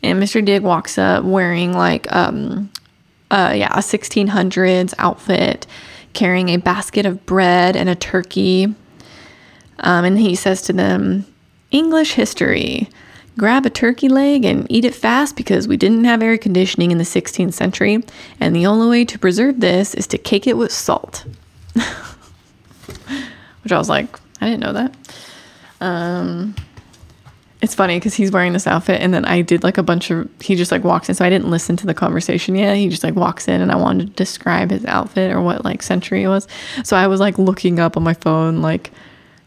[0.05, 0.45] and Mr.
[0.45, 2.71] Dig walks up wearing like um
[3.31, 5.67] uh yeah, a 1600s outfit,
[6.13, 8.73] carrying a basket of bread and a turkey.
[9.81, 11.27] Um and he says to them,
[11.73, 12.89] "English history.
[13.37, 16.99] Grab a turkey leg and eat it fast because we didn't have air conditioning in
[16.99, 18.05] the 16th century,
[18.39, 21.25] and the only way to preserve this is to cake it with salt."
[23.63, 24.95] Which I was like, I didn't know that.
[25.81, 26.55] Um
[27.63, 30.29] it's funny because he's wearing this outfit and then I did like a bunch of
[30.41, 32.77] he just like walks in so I didn't listen to the conversation yet.
[32.77, 35.83] He just like walks in and I wanted to describe his outfit or what like
[35.83, 36.49] century it was.
[36.85, 38.91] So I was like looking up on my phone like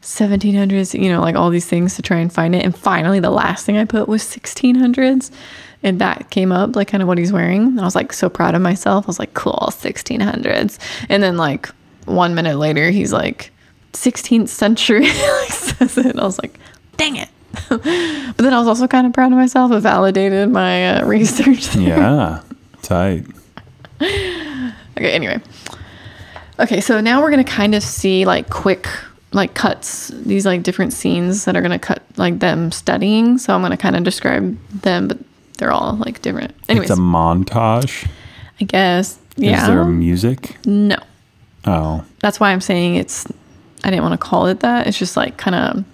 [0.04, 2.64] 1700s, you know, like all these things to try and find it.
[2.64, 5.32] And finally the last thing I put was 1600s
[5.82, 7.64] and that came up like kind of what he's wearing.
[7.64, 9.06] And I was like so proud of myself.
[9.06, 10.78] I was like cool, 1600s.
[11.10, 11.68] And then like
[12.06, 13.53] 1 minute later he's like
[13.94, 16.06] 16th century like says it.
[16.08, 16.58] And I was like,
[16.98, 17.30] "Dang it."
[17.70, 17.84] but
[18.38, 19.72] then I was also kind of proud of myself.
[19.72, 21.68] It validated my uh, research.
[21.72, 21.88] there.
[21.88, 22.42] Yeah.
[22.82, 23.26] Tight.
[24.02, 25.40] okay, anyway.
[26.60, 28.88] Okay, so now we're gonna kind of see like quick
[29.32, 33.38] like cuts, these like different scenes that are gonna cut like them studying.
[33.38, 35.18] So I'm gonna kind of describe them, but
[35.58, 36.54] they're all like different.
[36.70, 38.08] Anyways, It's a montage.
[38.62, 39.18] I guess.
[39.36, 39.62] Yeah.
[39.62, 40.58] Is there music?
[40.66, 40.98] no.
[41.66, 43.26] Oh, That's why I'm saying it's.
[43.84, 44.88] I didn't want to call it that.
[44.88, 45.86] It's just like kind of.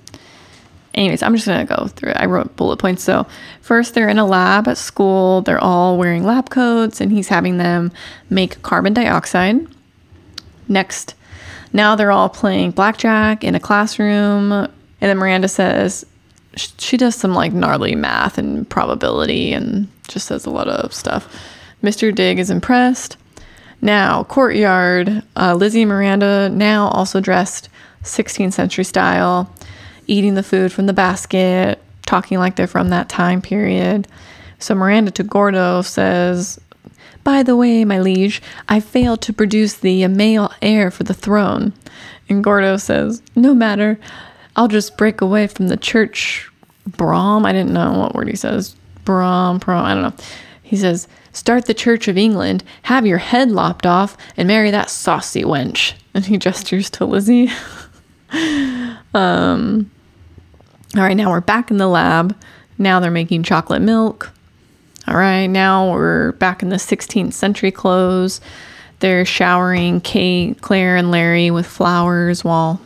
[0.95, 2.17] Anyways, I'm just gonna go through it.
[2.17, 3.04] I wrote bullet points.
[3.04, 3.28] So
[3.62, 5.41] first, they're in a lab at school.
[5.41, 7.91] They're all wearing lab coats, and he's having them
[8.30, 9.67] make carbon dioxide.
[10.67, 11.13] Next,
[11.73, 16.06] now they're all playing blackjack in a classroom, and then Miranda says
[16.56, 21.34] she does some like gnarly math and probability, and just says a lot of stuff.
[21.84, 22.13] Mr.
[22.13, 23.15] Dig is impressed.
[23.82, 27.69] Now, courtyard, uh, Lizzie and Miranda, now also dressed
[28.04, 29.54] 16th century style,
[30.08, 34.08] eating the food from the basket, talking like they're from that time period.
[34.60, 36.60] So Miranda to Gordo says,
[37.24, 41.74] By the way, my liege, I failed to produce the male heir for the throne.
[42.28, 44.00] And Gordo says, No matter,
[44.56, 46.50] I'll just break away from the church.
[46.88, 48.76] Brom, I didn't know what word he says.
[49.06, 50.26] Brom, prom, I don't know.
[50.64, 54.90] He says, Start the Church of England, have your head lopped off, and marry that
[54.90, 55.94] saucy wench.
[56.14, 57.50] And he gestures to Lizzie.
[59.13, 59.89] um,
[60.96, 62.36] all right, now we're back in the lab.
[62.78, 64.32] Now they're making chocolate milk.
[65.08, 68.42] All right, now we're back in the 16th century clothes.
[69.00, 72.82] They're showering Kate, Claire, and Larry with flowers while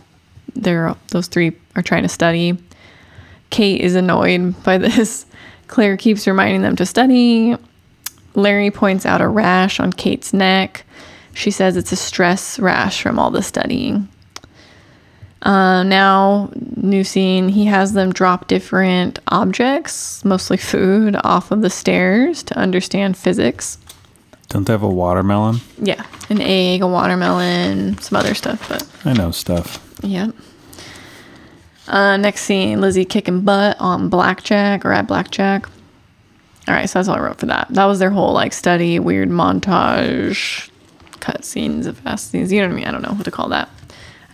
[0.55, 2.57] they're those three are trying to study.
[3.49, 5.25] Kate is annoyed by this.
[5.67, 7.55] Claire keeps reminding them to study.
[8.35, 10.85] Larry points out a rash on Kate's neck.
[11.33, 14.07] She says it's a stress rash from all the studying.
[15.43, 21.69] Uh, now, new scene, he has them drop different objects, mostly food, off of the
[21.69, 23.77] stairs to understand physics.
[24.47, 25.57] don't they have a watermelon?
[25.77, 29.83] Yeah, an egg, a watermelon, some other stuff, but I know stuff.
[30.01, 30.31] yeah.
[31.87, 35.67] Uh, next scene, Lizzie kicking butt on blackjack or at blackjack.
[36.69, 37.67] All right, so that's all I wrote for that.
[37.71, 40.69] That was their whole like study, weird montage,
[41.19, 42.53] cut scenes of fast scenes.
[42.53, 42.85] You know what I mean?
[42.87, 43.67] I don't know what to call that.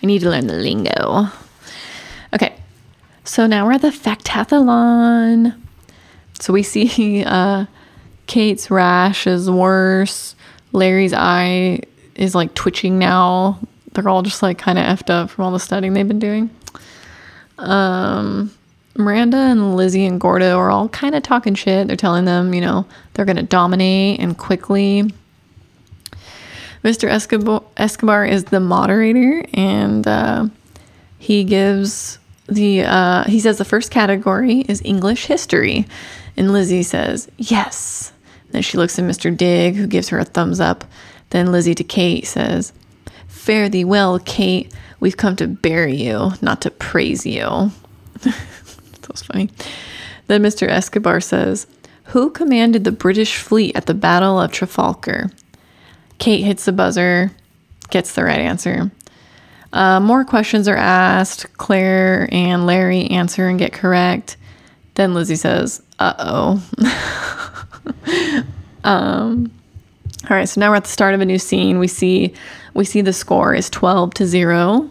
[0.01, 1.27] I need to learn the lingo.
[2.33, 2.55] Okay,
[3.23, 5.59] so now we're at the factathlon.
[6.39, 7.65] So we see uh,
[8.27, 10.35] Kate's rash is worse.
[10.71, 11.81] Larry's eye
[12.15, 13.59] is like twitching now.
[13.93, 16.49] They're all just like kind of effed up from all the studying they've been doing.
[17.57, 18.53] Um,
[18.95, 21.87] Miranda and Lizzie and Gordo are all kind of talking shit.
[21.87, 25.11] They're telling them, you know, they're going to dominate and quickly.
[26.83, 27.09] Mr.
[27.09, 30.47] Escobar, Escobar is the moderator and uh,
[31.17, 35.87] he gives the, uh, he says the first category is English history.
[36.37, 38.13] And Lizzie says, yes.
[38.51, 39.35] Then she looks at Mr.
[39.35, 40.85] Dig, who gives her a thumbs up.
[41.29, 42.73] Then Lizzie to Kate says,
[43.27, 44.73] Fare thee well, Kate.
[44.99, 47.71] We've come to bury you, not to praise you.
[48.21, 49.49] that was funny.
[50.27, 50.67] Then Mr.
[50.67, 51.67] Escobar says,
[52.05, 55.29] Who commanded the British fleet at the Battle of Trafalgar?
[56.19, 57.31] Kate hits the buzzer,
[57.89, 58.91] gets the right answer.
[59.71, 61.45] Uh, more questions are asked.
[61.57, 64.37] Claire and Larry answer and get correct.
[64.95, 66.63] Then Lizzie says, "Uh oh."
[68.83, 69.51] um,
[70.29, 71.79] all right, so now we're at the start of a new scene.
[71.79, 72.33] We see
[72.73, 74.89] we see the score is twelve to zero.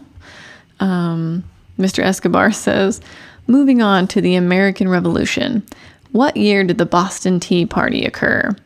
[0.80, 1.44] Um,
[1.78, 2.02] Mr.
[2.02, 3.00] Escobar says,
[3.46, 5.64] "Moving on to the American Revolution.
[6.12, 8.56] What year did the Boston Tea Party occur?"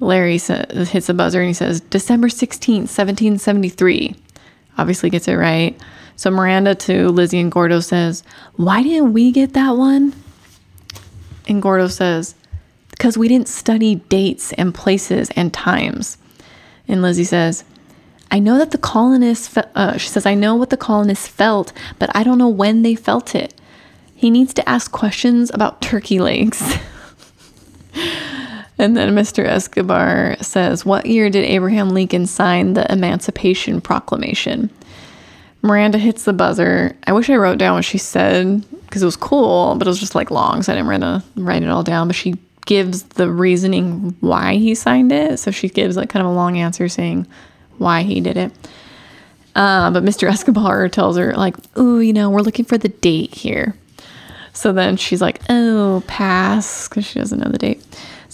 [0.00, 4.16] Larry hits the buzzer and he says, December 16th, 1773.
[4.76, 5.80] Obviously gets it right.
[6.16, 8.22] So Miranda to Lizzie and Gordo says,
[8.56, 10.14] Why didn't we get that one?
[11.46, 12.34] And Gordo says,
[12.90, 16.18] Because we didn't study dates and places and times.
[16.86, 17.64] And Lizzie says,
[18.30, 21.72] I know that the colonists, fe- uh, she says, I know what the colonists felt,
[21.98, 23.54] but I don't know when they felt it.
[24.14, 26.78] He needs to ask questions about turkey legs.
[28.78, 29.44] And then Mr.
[29.44, 34.70] Escobar says, What year did Abraham Lincoln sign the Emancipation Proclamation?
[35.62, 36.96] Miranda hits the buzzer.
[37.06, 40.00] I wish I wrote down what she said because it was cool, but it was
[40.00, 42.08] just like long, so I didn't write, write it all down.
[42.08, 42.34] But she
[42.66, 45.38] gives the reasoning why he signed it.
[45.38, 47.26] So she gives like kind of a long answer saying
[47.78, 48.52] why he did it.
[49.54, 50.28] Uh, but Mr.
[50.28, 53.74] Escobar tells her, like, oh, you know, we're looking for the date here.
[54.52, 57.82] So then she's like, oh, pass, because she doesn't know the date.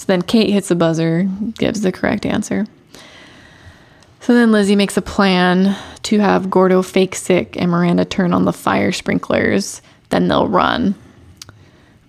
[0.00, 2.64] So then Kate hits the buzzer, gives the correct answer.
[4.20, 8.46] So then Lizzie makes a plan to have Gordo fake sick and Miranda turn on
[8.46, 9.82] the fire sprinklers.
[10.08, 10.94] Then they'll run.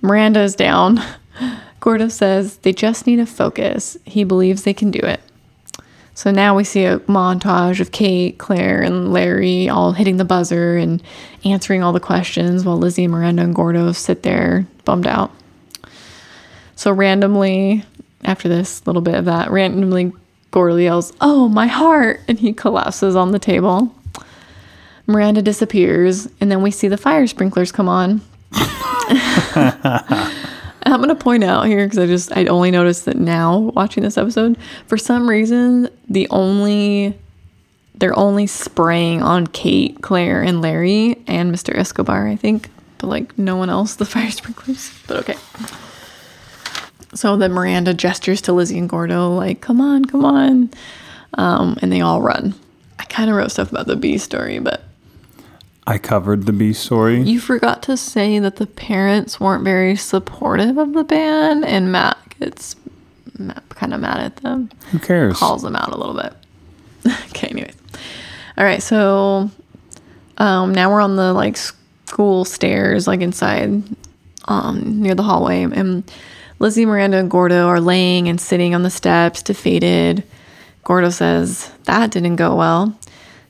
[0.01, 1.01] Miranda is down.
[1.81, 3.97] Gordo says they just need to focus.
[4.05, 5.19] He believes they can do it.
[6.13, 10.77] So now we see a montage of Kate, Claire, and Larry all hitting the buzzer
[10.77, 11.03] and
[11.43, 15.33] answering all the questions while Lizzie, Miranda, and Gordo sit there bummed out.
[16.81, 17.85] So randomly,
[18.25, 20.13] after this little bit of that, randomly
[20.49, 22.21] Gordo yells, Oh, my heart!
[22.27, 23.93] And he collapses on the table.
[25.05, 28.21] Miranda disappears, and then we see the fire sprinklers come on.
[30.81, 34.01] I'm going to point out here because I just, I only noticed that now watching
[34.01, 34.57] this episode.
[34.87, 37.15] For some reason, the only,
[37.93, 41.77] they're only spraying on Kate, Claire, and Larry and Mr.
[41.77, 42.71] Escobar, I think.
[42.97, 44.91] But like no one else, the fire sprinklers.
[45.05, 45.35] But okay.
[47.13, 50.69] So then Miranda gestures to Lizzie and Gordo, like, come on, come on.
[51.33, 52.53] Um, and they all run.
[52.99, 54.83] I kind of wrote stuff about the B story, but
[55.87, 57.21] I covered the B story.
[57.21, 62.17] you forgot to say that the parents weren't very supportive of the band, and Matt
[62.39, 62.75] gets
[63.69, 65.37] kind of mad at them, Who cares?
[65.37, 66.33] calls them out a little bit.
[67.29, 67.75] okay, anyways.
[68.57, 69.49] All right, so
[70.37, 73.83] um, now we're on the like school stairs, like inside,
[74.45, 76.09] um, near the hallway, and
[76.61, 80.23] Lizzie, Miranda, and Gordo are laying and sitting on the steps, defeated.
[80.83, 82.95] Gordo says that didn't go well.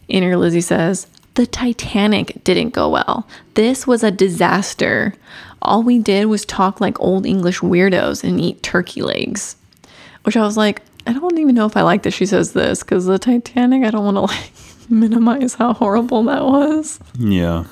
[0.08, 3.28] Inner Lizzie says the Titanic didn't go well.
[3.56, 5.14] This was a disaster.
[5.62, 9.58] All we did was talk like old English weirdos and eat turkey legs.
[10.24, 12.82] Which I was like, I don't even know if I like that she says this
[12.82, 14.52] because the Titanic, I don't want to like
[14.90, 16.98] minimize how horrible that was.
[17.20, 17.66] Yeah.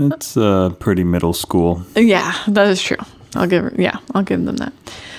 [0.00, 1.84] It's uh, pretty middle school.
[1.94, 2.96] Yeah, that is true.
[3.34, 4.72] I'll give her, yeah, I'll give them that.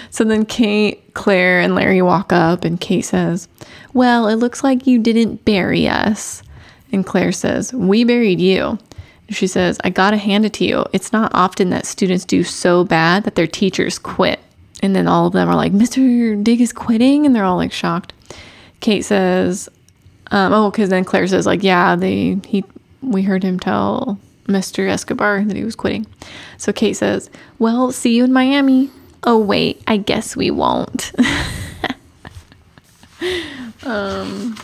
[0.10, 3.48] So then Kate, Claire, and Larry walk up, and Kate says,
[3.94, 6.44] Well, it looks like you didn't bury us.
[6.92, 8.78] And Claire says, We buried you.
[9.28, 10.86] And she says, I gotta hand it to you.
[10.92, 14.40] It's not often that students do so bad that their teachers quit.
[14.84, 16.44] And then all of them are like, Mr.
[16.44, 17.26] Dig is quitting?
[17.26, 18.14] And they're all like shocked.
[18.82, 19.70] Kate says,
[20.32, 22.66] um, oh, because then Claire says, like, yeah, they he
[23.02, 24.90] we heard him tell Mr.
[24.90, 26.06] Escobar that he was quitting.
[26.58, 28.90] So Kate says, Well, see you in Miami.
[29.24, 31.12] Oh wait, I guess we won't.
[33.84, 34.58] um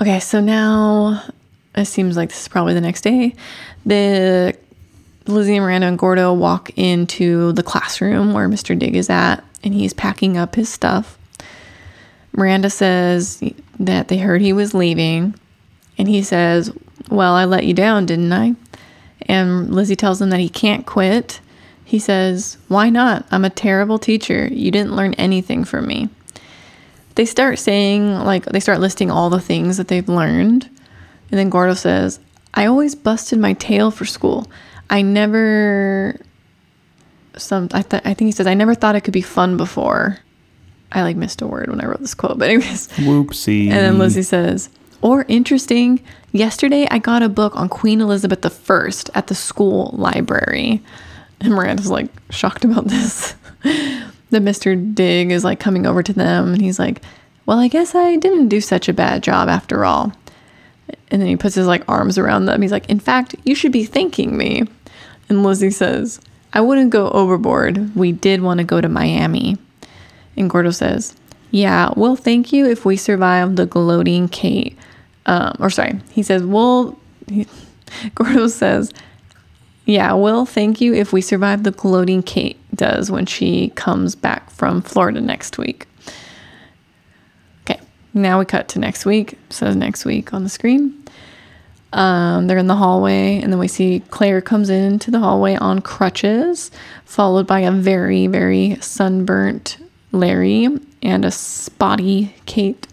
[0.00, 1.22] Okay, so now
[1.74, 3.34] it seems like this is probably the next day.
[3.84, 4.56] The
[5.26, 8.78] Lizzie and Miranda and Gordo walk into the classroom where Mr.
[8.78, 11.18] Dig is at, and he's packing up his stuff.
[12.32, 13.42] Miranda says
[13.78, 15.34] that they heard he was leaving,
[15.98, 16.72] and he says,
[17.10, 18.54] Well, I let you down, didn't I?
[19.22, 21.40] And Lizzie tells him that he can't quit.
[21.84, 23.26] He says, Why not?
[23.30, 24.48] I'm a terrible teacher.
[24.48, 26.08] You didn't learn anything from me.
[27.16, 30.64] They start saying, like, they start listing all the things that they've learned.
[31.30, 32.20] And then Gordo says,
[32.54, 34.50] I always busted my tail for school.
[34.88, 36.18] I never,
[37.36, 40.18] some, I, th- I think he says, I never thought it could be fun before.
[40.92, 42.88] I like missed a word when I wrote this quote, but anyways.
[42.88, 43.66] Whoopsie.
[43.66, 44.70] And then Lizzie says,
[45.02, 50.82] or interesting, yesterday I got a book on Queen Elizabeth I at the school library.
[51.40, 53.34] And Miranda's like shocked about this.
[53.62, 54.94] the Mr.
[54.94, 57.02] Dig is like coming over to them and he's like,
[57.46, 60.12] Well, I guess I didn't do such a bad job after all.
[61.10, 62.62] And then he puts his like arms around them.
[62.62, 64.64] He's like, In fact, you should be thanking me.
[65.28, 66.20] And Lizzie says,
[66.52, 67.94] I wouldn't go overboard.
[67.94, 69.56] We did want to go to Miami.
[70.36, 71.14] And Gordo says,
[71.50, 74.76] Yeah, we'll thank you if we survive the gloating Kate.
[75.26, 77.46] Um, or sorry, he says, Well, he,
[78.14, 78.92] Gordo says,
[79.84, 84.50] Yeah, we'll thank you if we survive the gloating Kate does when she comes back
[84.50, 85.86] from Florida next week.
[87.62, 87.80] Okay,
[88.14, 89.38] now we cut to next week.
[89.50, 90.96] Says next week on the screen.
[91.92, 95.80] Um, they're in the hallway, and then we see Claire comes into the hallway on
[95.80, 96.70] crutches,
[97.04, 99.76] followed by a very, very sunburnt
[100.12, 100.68] Larry
[101.02, 102.86] and a spotty Kate.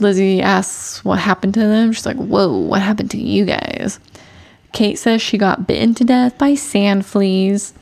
[0.00, 1.92] Lizzie asks what happened to them.
[1.92, 3.98] She's like, Whoa, what happened to you guys?
[4.72, 7.74] Kate says she got bitten to death by sand fleas.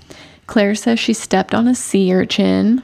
[0.46, 2.82] Claire says she stepped on a sea urchin.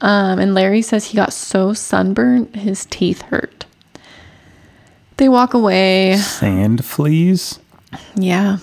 [0.00, 3.66] Um, and Larry says he got so sunburnt his teeth hurt.
[5.16, 6.16] They walk away.
[6.16, 7.58] Sand fleas?
[8.14, 8.58] Yeah.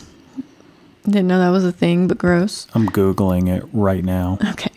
[1.05, 2.67] Didn't know that was a thing, but gross.
[2.73, 4.39] I'm Googling it right now.
[4.51, 4.71] Okay.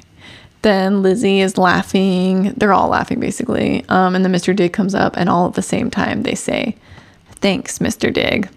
[0.63, 2.53] Then Lizzie is laughing.
[2.57, 3.85] They're all laughing basically.
[3.89, 4.55] Um, and then Mr.
[4.55, 6.77] Dig comes up, and all at the same time they say,
[7.41, 8.13] Thanks, Mr.
[8.13, 8.49] Dig.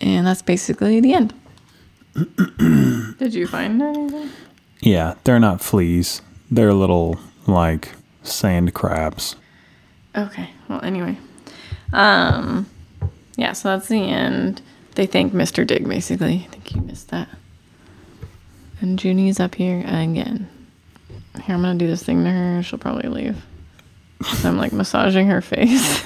[0.00, 1.34] And that's basically the end.
[3.18, 4.30] Did you find anything?
[4.80, 6.20] Yeah, they're not fleas.
[6.50, 9.36] They're little, like, sand crabs.
[10.14, 10.50] Okay.
[10.68, 11.16] Well, anyway.
[11.92, 12.66] Um,
[13.36, 14.60] yeah, so that's the end.
[14.94, 15.66] They thank Mr.
[15.66, 16.46] Dig basically.
[16.46, 17.28] I think you missed that.
[18.80, 20.48] And Junie's up here again.
[21.40, 22.62] Here, I'm gonna do this thing to her.
[22.62, 23.42] She'll probably leave.
[24.22, 26.02] So I'm like massaging her face.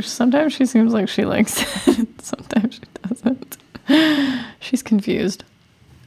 [0.00, 3.56] Sometimes she seems like she likes it, sometimes she doesn't.
[4.60, 5.44] She's confused.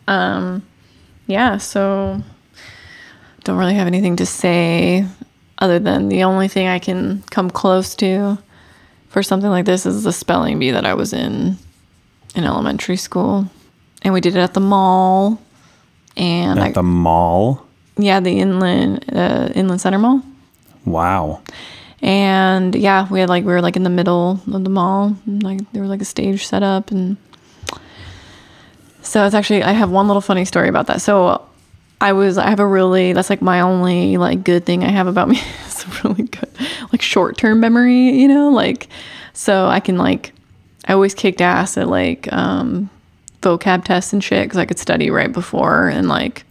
[0.07, 0.63] Um,
[1.25, 2.21] yeah, so
[3.43, 5.05] don't really have anything to say
[5.59, 8.37] other than the only thing I can come close to
[9.09, 11.57] for something like this is the spelling bee that I was in
[12.35, 13.47] in elementary school.
[14.03, 15.41] And we did it at the mall.
[16.19, 17.65] And At I, the mall.
[17.97, 20.21] yeah, the inland uh, inland center mall.
[20.85, 21.41] Wow.
[22.01, 25.41] And yeah, we had like we were like in the middle of the mall, and,
[25.43, 27.17] like there was like a stage set up, and
[29.01, 31.01] so it's actually I have one little funny story about that.
[31.01, 31.45] So
[32.01, 35.07] I was I have a really that's like my only like good thing I have
[35.07, 35.39] about me.
[35.65, 36.49] it's a really good
[36.91, 38.87] like short term memory, you know, like
[39.33, 40.33] so I can like
[40.85, 42.89] I always kicked ass at like um
[43.41, 46.43] vocab tests and shit because I could study right before and like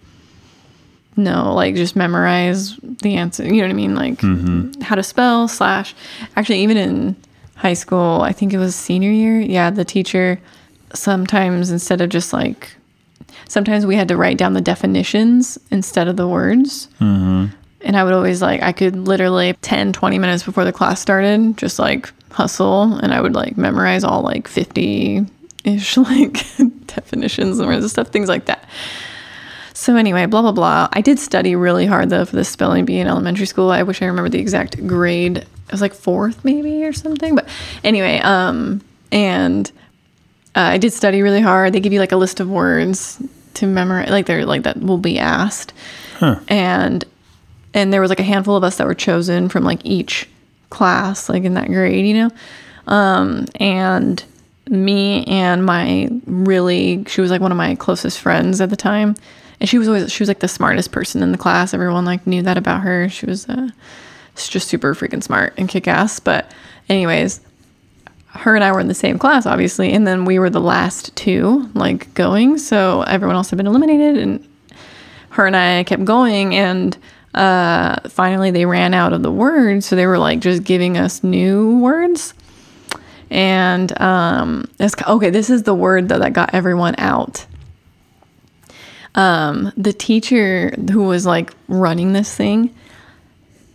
[1.17, 3.95] no like just memorize the answer you know what i mean?
[3.95, 4.81] Like mm-hmm.
[4.81, 5.95] how to spell slash
[6.37, 7.17] actually even in
[7.57, 10.41] high school i think it was senior year yeah the teacher
[10.95, 12.77] sometimes instead of just like
[13.49, 16.87] sometimes we had to write down the definitions instead of the words.
[17.01, 17.47] Mm-hmm.
[17.81, 21.57] And i would always like i could literally 10 20 minutes before the class started
[21.57, 25.25] just like hustle and i would like memorize all like 50
[25.69, 26.33] ish like
[26.87, 28.69] definitions and words and stuff things like that
[29.79, 30.89] so anyway, blah blah blah.
[30.93, 33.71] I did study really hard though for the spelling bee in elementary school.
[33.71, 35.37] I wish I remember the exact grade.
[35.39, 37.37] It was like fourth maybe or something.
[37.37, 37.49] But
[37.85, 38.81] anyway, um,
[39.13, 39.71] and
[40.57, 41.73] uh, I did study really hard.
[41.73, 43.23] They give you like a list of words
[43.55, 45.73] to memorize, like they're like that will be asked,
[46.49, 47.05] and
[47.73, 50.29] and there was like a handful of us that were chosen from like each
[50.71, 52.31] class, like in that grade, you know,
[52.93, 54.25] um, and
[54.71, 59.15] me and my really she was like one of my closest friends at the time.
[59.61, 61.75] And she was always she was like the smartest person in the class.
[61.75, 63.09] Everyone like knew that about her.
[63.09, 63.69] She was uh
[64.37, 66.53] just super freaking smart and kick-ass but
[66.89, 67.41] anyways
[68.29, 69.93] her and I were in the same class obviously.
[69.93, 72.59] And then we were the last two like going.
[72.59, 74.49] So everyone else had been eliminated and
[75.31, 76.55] her and I kept going.
[76.55, 76.97] And
[77.35, 79.87] uh finally they ran out of the words.
[79.87, 82.33] So they were like just giving us new words
[83.31, 87.47] and um it's okay this is the word though that got everyone out.
[89.15, 92.75] Um the teacher who was like running this thing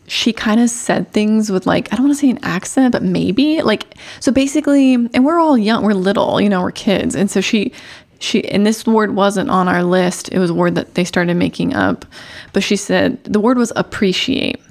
[0.07, 3.03] she kind of said things with like I don't want to say an accent, but
[3.03, 7.31] maybe like so basically, and we're all young, we're little, you know, we're kids, and
[7.31, 7.71] so she
[8.19, 10.29] she and this word wasn't on our list.
[10.31, 12.05] It was a word that they started making up,
[12.51, 14.61] but she said the word was appreciate,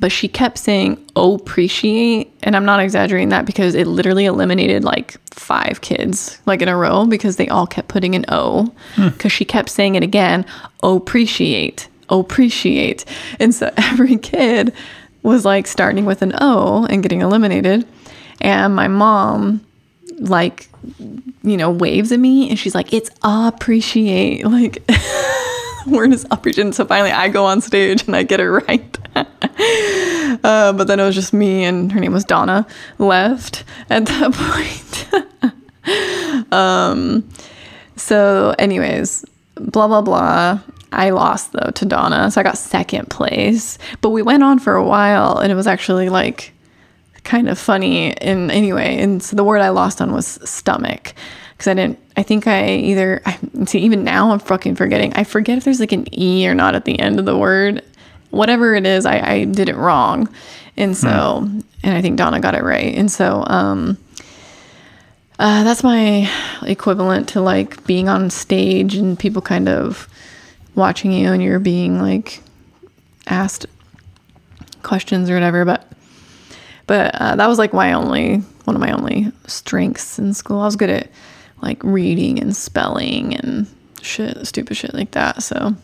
[0.00, 5.16] but she kept saying appreciate, and I'm not exaggerating that because it literally eliminated like
[5.32, 9.08] five kids like in a row because they all kept putting an O hmm.
[9.08, 10.44] because she kept saying it again,
[10.82, 13.04] appreciate appreciate.
[13.38, 14.72] And so every kid
[15.22, 17.86] was like starting with an O and getting eliminated.
[18.40, 19.64] And my mom,
[20.18, 20.68] like,
[21.42, 24.44] you know, waves at me and she's like, it's appreciate.
[24.46, 24.82] Like,
[25.90, 26.26] word is.
[26.58, 28.98] And so finally I go on stage and I get it right.
[29.16, 32.66] uh, but then it was just me and her name was Donna
[32.98, 34.32] left at that
[35.42, 36.52] point.
[36.52, 37.28] um,
[37.96, 39.24] so, anyways,
[39.56, 40.60] blah, blah, blah.
[40.90, 43.78] I lost though to Donna, so I got second place.
[44.00, 46.52] But we went on for a while, and it was actually like
[47.24, 48.16] kind of funny.
[48.18, 51.14] And anyway, and so the word I lost on was stomach
[51.58, 51.98] because I didn't.
[52.16, 53.36] I think I either I
[53.66, 55.12] see even now I'm fucking forgetting.
[55.14, 57.84] I forget if there's like an e or not at the end of the word.
[58.30, 60.28] Whatever it is, I, I did it wrong,
[60.76, 61.48] and so
[61.82, 62.94] and I think Donna got it right.
[62.94, 63.98] And so um,
[65.38, 66.30] uh, that's my
[66.62, 70.08] equivalent to like being on stage and people kind of
[70.74, 72.40] watching you and you're being like
[73.26, 73.66] asked
[74.82, 75.90] questions or whatever but
[76.86, 80.64] but uh, that was like my only one of my only strengths in school i
[80.64, 81.10] was good at
[81.62, 83.66] like reading and spelling and
[84.02, 85.74] shit stupid shit like that so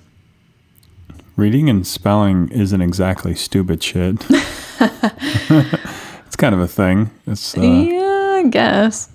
[1.37, 4.25] Reading and spelling isn't exactly stupid shit.
[4.31, 7.11] it's kind of a thing.
[7.27, 9.09] It's uh, yeah i guess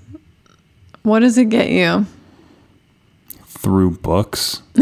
[1.04, 2.06] what does it get you
[3.46, 4.62] through books.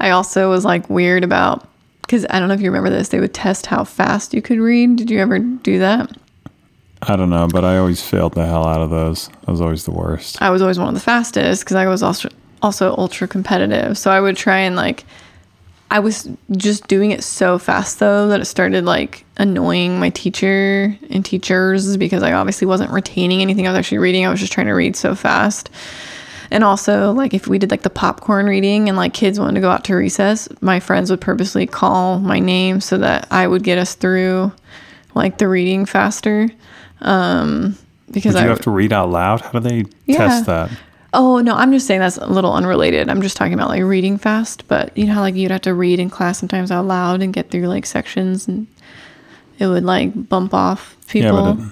[0.00, 1.68] i also was like weird about
[2.02, 4.58] because i don't know if you remember this they would test how fast you could
[4.58, 6.14] read did you ever do that
[7.02, 9.28] I don't know, but I always failed the hell out of those.
[9.46, 10.40] I was always the worst.
[10.40, 12.30] I was always one of the fastest because I was also
[12.62, 13.98] also ultra competitive.
[13.98, 15.04] So I would try and like
[15.90, 20.96] I was just doing it so fast though that it started like annoying my teacher
[21.10, 24.26] and teachers because I obviously wasn't retaining anything I was actually reading.
[24.26, 25.70] I was just trying to read so fast.
[26.50, 29.60] And also, like if we did like the popcorn reading and like kids wanted to
[29.60, 33.64] go out to recess, my friends would purposely call my name so that I would
[33.64, 34.52] get us through
[35.14, 36.48] like the reading faster.
[37.00, 37.76] Um,
[38.10, 39.40] because I you have to read out loud?
[39.40, 40.18] How do they Yeah.
[40.18, 40.70] test that?
[41.12, 43.08] Oh no, I'm just saying that's a little unrelated.
[43.08, 45.74] I'm just talking about like reading fast, but you know how like you'd have to
[45.74, 48.66] read in class sometimes out loud and get through like sections and
[49.58, 51.56] it would like bump off people.
[51.58, 51.64] Yeah,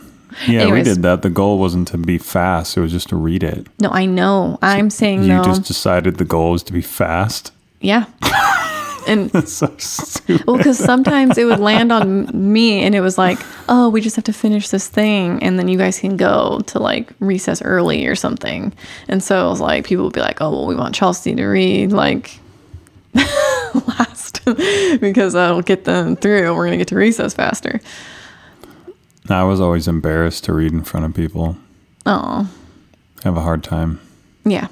[0.47, 0.87] it, yeah, Anyways.
[0.89, 1.23] we did that.
[1.23, 3.67] The goal wasn't to be fast; it was just to read it.
[3.81, 4.59] no, I know.
[4.63, 5.45] I'm saying You no.
[5.45, 7.53] just decided the goal was to be fast.
[7.81, 8.07] yeah.
[9.07, 10.47] and so stupid.
[10.47, 13.39] well, because sometimes it would land on me and it was like,
[13.69, 16.79] oh, we just have to finish this thing and then you guys can go to
[16.79, 18.73] like recess early or something.
[19.09, 21.47] And so it was like, people would be like, oh, well, we want Chelsea to
[21.47, 22.39] read like
[23.15, 24.45] last
[25.01, 26.55] because that'll get them through.
[26.55, 27.81] We're to get to recess faster.
[29.29, 31.57] I was always embarrassed to read in front of people.
[32.07, 32.49] Oh,
[33.19, 34.01] I have a hard time.
[34.45, 34.69] yeah.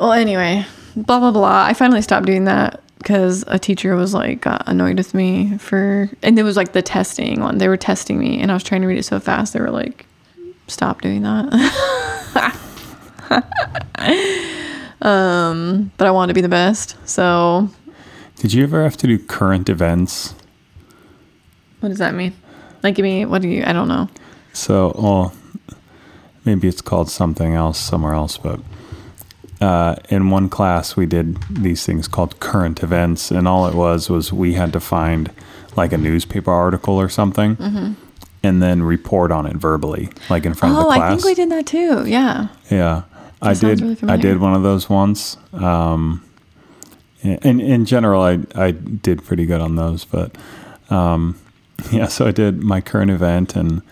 [0.00, 0.64] Well, anyway,
[1.06, 1.64] blah, blah, blah.
[1.64, 6.10] I finally stopped doing that because a teacher was like got annoyed with me for,
[6.22, 7.58] and it was like the testing one.
[7.58, 9.52] They were testing me and I was trying to read it so fast.
[9.52, 10.06] They were like,
[10.66, 11.52] stop doing that.
[15.02, 16.96] um, but I wanted to be the best.
[17.08, 17.70] So,
[18.36, 20.34] Did you ever have to do current events?
[21.80, 22.34] what does that mean?
[22.82, 24.08] Like, give me, what do you, I don't know.
[24.52, 25.32] So, well,
[26.44, 28.60] maybe it's called something else somewhere else, but
[29.60, 34.08] uh, in one class we did these things called current events, and all it was
[34.10, 35.30] was we had to find
[35.76, 37.56] like a newspaper article or something,
[38.42, 40.86] and then report on it verbally, like in front of Mm-hmm.
[40.86, 41.10] Oh, the I class.
[41.12, 42.06] think we did that too.
[42.06, 42.48] Yeah.
[42.70, 43.02] Yeah,
[43.42, 43.80] I did.
[43.80, 45.36] really I did one of those once.
[45.52, 46.24] Um,
[47.22, 50.36] in in general, I I did pretty good on those, but
[50.90, 51.36] um,
[51.92, 52.06] yeah.
[52.06, 53.82] So I did my current event, and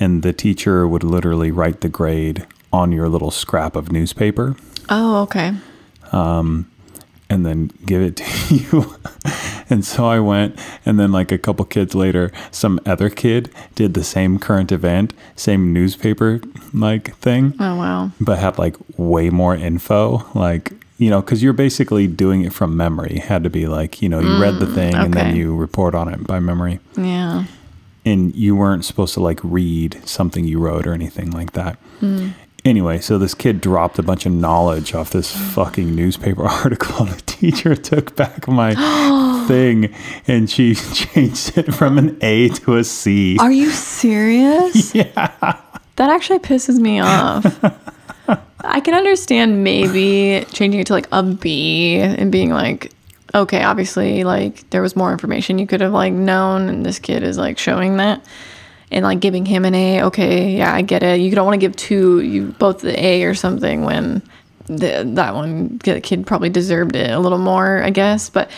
[0.00, 4.56] and the teacher would literally write the grade on your little scrap of newspaper,
[4.88, 5.52] Oh, okay.
[6.12, 6.70] Um,
[7.30, 8.94] and then give it to you.
[9.70, 13.94] and so I went, and then like a couple kids later, some other kid did
[13.94, 16.40] the same current event, same newspaper
[16.72, 17.54] like thing.
[17.58, 18.10] Oh, wow.
[18.20, 22.76] but had like way more info like you know because you're basically doing it from
[22.76, 25.92] memory had to be like you know you read the thing and then you report
[25.94, 27.44] on it by memory Yeah.
[28.04, 31.78] and you weren't supposed to like read something you wrote or anything like that
[32.64, 37.20] anyway so this kid dropped a bunch of knowledge off this fucking newspaper article the
[37.26, 38.74] teacher took back my
[39.48, 39.94] thing
[40.26, 43.70] and she changed it from an a to a c Are you
[44.04, 44.94] serious?
[44.94, 45.10] yeah
[45.96, 47.44] That actually pisses me off.
[48.66, 52.90] I can understand maybe changing it to like a B and being like,
[53.34, 57.22] okay, obviously, like there was more information you could have like known, and this kid
[57.22, 58.24] is like showing that,
[58.94, 60.02] and like giving him an A.
[60.04, 61.20] Okay, yeah, I get it.
[61.20, 64.22] You don't want to give two, you both the A or something when
[64.66, 68.50] the, that one the kid probably deserved it a little more, I guess, but.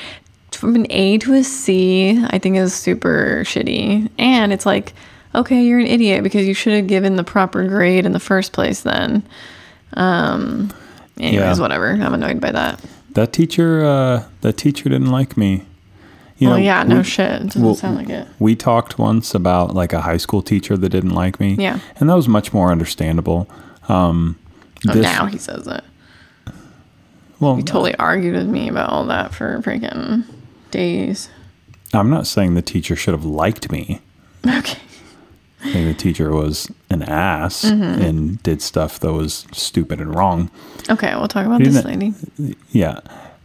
[0.52, 4.08] From an A to a C, I think is super shitty.
[4.18, 4.94] And it's like,
[5.34, 8.54] okay, you're an idiot because you should have given the proper grade in the first
[8.54, 9.22] place then.
[9.94, 10.72] Um
[11.18, 11.60] anyways, Yeah.
[11.60, 11.90] whatever.
[11.90, 12.80] I'm annoyed by that.
[13.12, 15.66] that teacher uh that teacher didn't like me
[16.38, 17.32] you well, yeah, no we- shit.
[17.32, 18.26] It doesn't well, sound like it.
[18.38, 21.54] We talked once about like a high school teacher that didn't like me.
[21.58, 21.78] Yeah.
[21.98, 23.48] And that was much more understandable.
[23.88, 24.38] Um,
[24.88, 25.82] Oh, this- now he says it.
[27.40, 30.24] well, He totally argued with me about all that for freaking
[30.70, 31.28] days.
[31.94, 34.00] I'm not saying the teacher should have liked me.
[34.46, 34.78] Okay.
[35.64, 38.02] I think the teacher was an ass Mm-hmm.
[38.02, 40.50] and did stuff that was stupid and wrong.
[40.88, 42.12] Okay, we'll talk about this lady.
[42.70, 43.00] Yeah.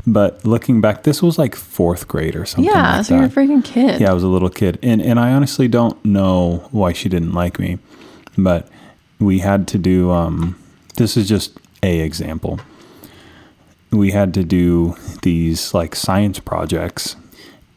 [0.08, 2.66] But looking back, this was like fourth grade or something.
[2.66, 4.02] Yeah, like so you're a freaking kid.
[4.02, 7.34] Yeah, I was a little kid, and and I honestly don't know why she didn't
[7.34, 7.78] like me,
[8.38, 8.68] but
[9.20, 10.12] we had to do.
[10.12, 10.58] Um,
[10.98, 12.60] this is just a example.
[13.92, 17.16] We had to do these like science projects,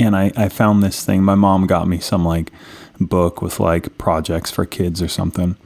[0.01, 1.23] and I I found this thing.
[1.23, 2.51] My mom got me some like
[2.99, 5.57] book with like projects for kids or something,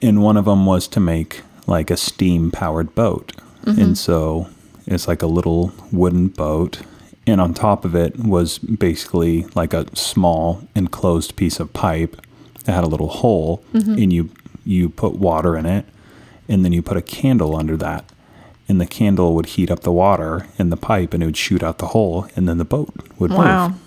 [0.00, 3.32] and one of them was to make like a steam powered boat,
[3.66, 4.48] and so
[4.94, 6.80] it's like a little wooden boat.
[7.26, 12.16] And on top of it was basically like a small enclosed piece of pipe
[12.64, 13.62] that had a little hole.
[13.74, 13.92] Mm-hmm.
[13.94, 14.30] And you
[14.64, 15.86] you put water in it
[16.48, 18.04] and then you put a candle under that.
[18.68, 21.62] And the candle would heat up the water in the pipe and it would shoot
[21.62, 23.68] out the hole and then the boat would Wow.
[23.68, 23.78] move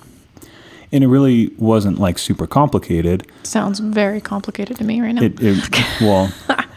[0.93, 3.25] and it really wasn't like super complicated.
[3.43, 5.23] Sounds very complicated to me right now.
[5.23, 5.69] it, it
[6.01, 6.31] well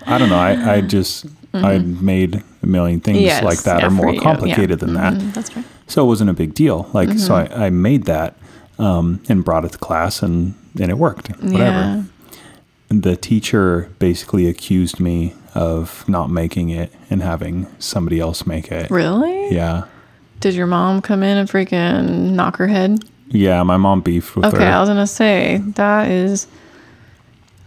[0.07, 3.27] i don't know i, I just i made a million things Mm-hmm.
[3.27, 4.23] Yes, like that yeah, are more you, yeah.
[4.23, 5.65] complicated than that Mhm, that's right.
[5.87, 6.89] so it wasn't a big deal.
[6.93, 7.61] Like, so Mm-hmm.
[7.61, 8.37] I, I made that
[8.79, 11.29] um, and brought it to class and, and it worked.
[11.41, 11.61] Whatever.
[11.61, 12.03] Yeah.
[12.89, 18.91] the teacher basically accused me of not making it and having somebody else make it.
[18.91, 19.55] Really?
[19.55, 19.85] Yeah.
[20.41, 23.05] Did your mom come in and freaking knock her head?
[23.29, 24.63] Yeah, my mom beefed with Okay, her.
[24.63, 26.47] Okay, I was gonna say that is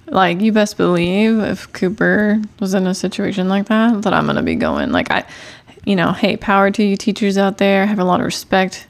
[0.08, 4.44] like you best believe if Cooper was in a situation like that, that I'm gonna
[4.44, 5.26] be going like I,
[5.86, 7.84] you know, hey, power to you teachers out there.
[7.84, 8.88] I have a lot of respect.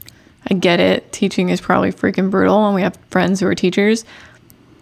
[0.50, 1.12] I get it.
[1.12, 4.04] Teaching is probably freaking brutal, and we have friends who are teachers.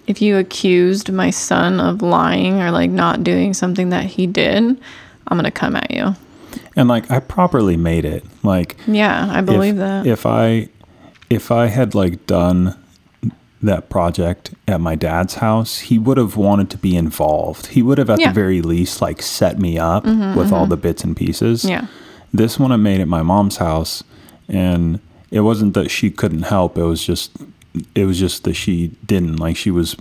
[0.07, 4.63] If you accused my son of lying or like not doing something that he did,
[4.63, 6.15] I'm gonna come at you.
[6.77, 8.25] and like I properly made it.
[8.43, 10.07] Like Yeah, I believe if, that.
[10.07, 10.69] If I
[11.29, 12.77] if I had like done
[13.63, 17.69] that project at my dad's house, he would have wanted to be involved.
[17.69, 18.29] He would have at Yeah.
[18.29, 21.65] the very least like set me up with all the bits and pieces.
[21.65, 21.87] yeah.
[22.35, 24.05] This one I made at my mom's house
[24.49, 25.01] and
[25.31, 27.31] it wasn't that she couldn't help, it was just
[27.95, 29.37] it was just that she didn't.
[29.37, 29.97] Like she was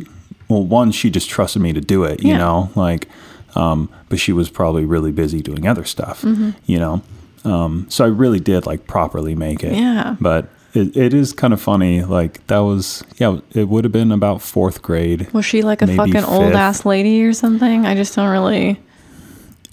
[0.48, 2.38] well, one, she just trusted me to do it, you Yeah.
[2.38, 2.70] know?
[2.76, 3.08] Like
[3.56, 6.50] um, but she was probably really busy doing other stuff, Mm-hmm.
[6.66, 7.02] you know.
[7.46, 9.74] Um, so I really did like properly make it.
[9.76, 10.18] Yeah.
[10.20, 12.04] But it, it is kind of funny.
[12.04, 15.32] Like that was yeah, it would have been about fourth grade.
[15.34, 17.86] Was she like a fucking old ass lady or something?
[17.86, 18.80] I just don't really.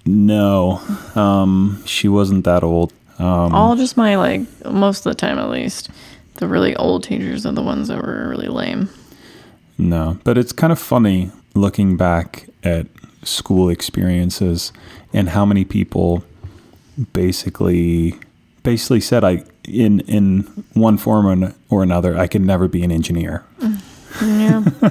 [0.04, 0.80] No,
[1.14, 2.92] um, she wasn't that old.
[3.18, 5.90] Um, All just my like most of the time at least.
[6.36, 8.88] The really old teachers are the ones that were really lame.
[9.78, 12.86] No, but it's kind of funny looking back at
[13.22, 14.72] school experiences
[15.12, 16.24] and how many people
[17.12, 18.14] basically
[18.62, 20.42] basically said I in in
[20.74, 23.44] one form or another I could never be an engineer.
[23.60, 23.80] Mm,
[24.20, 24.90] yeah.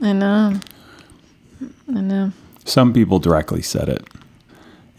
[0.08, 0.60] I know.
[1.88, 2.32] I know.
[2.64, 4.06] Some people directly said it.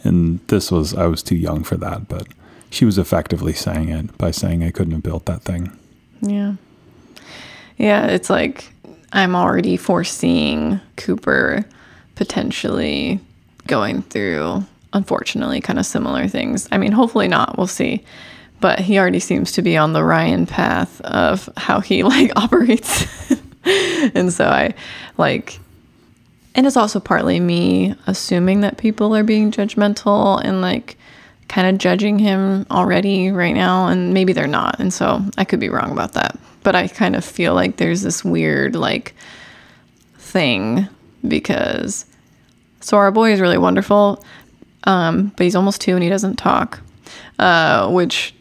[0.04, 2.28] And this was I was too young for that, but
[2.70, 5.72] she was effectively saying it by saying I couldn't have built that thing.
[6.22, 6.56] Yeah.
[7.78, 8.72] Yeah, it's like
[9.14, 11.66] I'm already foreseeing Cooper
[12.16, 13.20] potentially
[13.68, 16.68] going through, unfortunately, kind of similar things.
[16.72, 17.58] I mean, hopefully not.
[17.58, 18.04] We'll see.
[18.60, 23.06] But he already seems to be on the Ryan path of how he like operates.
[24.14, 24.74] and so I
[25.18, 25.60] like,
[26.56, 30.98] and it's also partly me assuming that people are being judgmental and like
[31.48, 35.60] kind of judging him already right now and maybe they're not and so i could
[35.60, 39.14] be wrong about that but i kind of feel like there's this weird like
[40.18, 40.88] thing
[41.28, 42.06] because
[42.80, 44.24] so our boy is really wonderful
[44.86, 46.79] um, but he's almost two and he doesn't talk
[47.39, 48.34] uh, which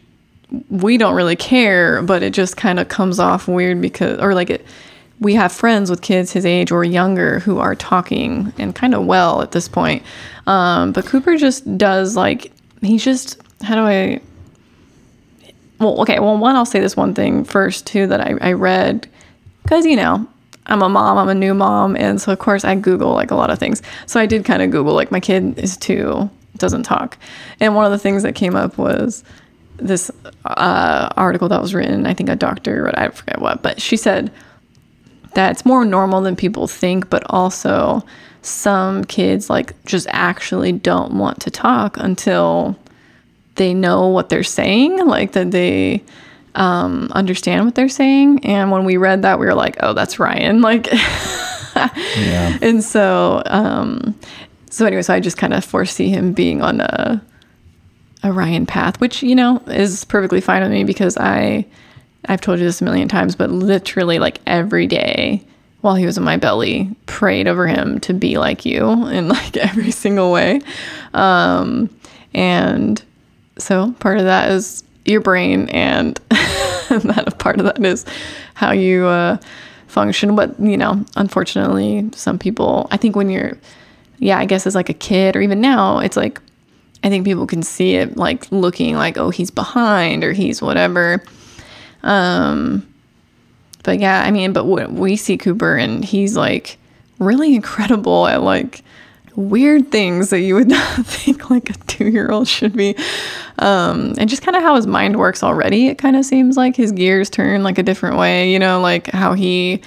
[0.69, 4.49] we don't really care but it just kind of comes off weird because or like
[4.49, 4.65] it
[5.19, 9.05] we have friends with kids his age or younger who are talking and kind of
[9.05, 10.03] well at this point.
[10.47, 12.51] Um, but cooper just does like
[12.83, 14.19] he's just how do i
[15.79, 19.07] well okay well one i'll say this one thing first too that i, I read
[19.63, 20.27] because you know
[20.67, 23.35] i'm a mom i'm a new mom and so of course i google like a
[23.35, 23.81] lot of things.
[24.05, 27.17] So i did kind of google like my kid is two doesn't talk.
[27.59, 29.23] And one of the things that came up was
[29.77, 30.11] this
[30.45, 33.97] uh, article that was written i think a doctor or i forget what but she
[33.97, 34.31] said
[35.33, 38.03] that it's more normal than people think, but also
[38.41, 42.77] some kids like just actually don't want to talk until
[43.55, 46.03] they know what they're saying, like that they
[46.55, 48.45] um, understand what they're saying.
[48.45, 50.61] And when we read that, we were like, oh, that's Ryan.
[50.61, 50.87] Like,
[52.15, 52.57] Yeah.
[52.61, 54.13] and so, um,
[54.69, 57.23] so anyway, so I just kind of foresee him being on a,
[58.21, 61.65] a Ryan path, which, you know, is perfectly fine with me because I,
[62.27, 65.43] I've told you this a million times, but literally like every day
[65.81, 69.57] while he was in my belly, prayed over him to be like you in like
[69.57, 70.61] every single way.
[71.13, 71.89] Um,
[72.33, 73.03] and
[73.57, 76.17] so part of that is your brain and
[77.03, 78.05] that a part of that is
[78.53, 79.37] how you uh,
[79.87, 80.35] function.
[80.35, 83.57] But, you know, unfortunately, some people, I think when you're,
[84.19, 86.39] yeah, I guess as like a kid or even now, it's like,
[87.03, 91.23] I think people can see it like looking like, oh, he's behind or he's whatever.
[92.01, 92.87] Um,
[93.83, 96.77] but yeah, I mean, but what we see Cooper and he's like
[97.19, 98.83] really incredible at like
[99.35, 102.95] weird things that you would not think like a two year old should be.
[103.59, 105.87] Um, and just kind of how his mind works already.
[105.87, 109.07] It kind of seems like his gears turn like a different way, you know, like
[109.07, 109.81] how he,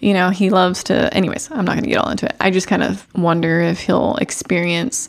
[0.00, 1.12] you know, he loves to.
[1.14, 2.36] Anyways, I'm not going to get all into it.
[2.40, 5.08] I just kind of wonder if he'll experience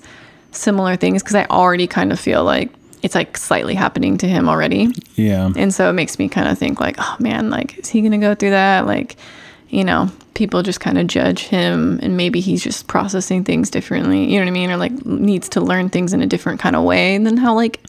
[0.52, 2.72] similar things because I already kind of feel like
[3.04, 4.94] it's like slightly happening to him already.
[5.16, 5.52] Yeah.
[5.56, 8.12] And so it makes me kind of think like, oh man, like is he going
[8.12, 8.86] to go through that?
[8.86, 9.16] Like,
[9.72, 14.26] you know, people just kind of judge him and maybe he's just processing things differently,
[14.26, 14.70] you know what I mean?
[14.70, 17.80] Or like needs to learn things in a different kind of way than how like,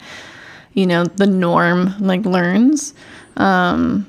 [0.72, 2.95] you know, the norm like learns.
[3.37, 4.07] Um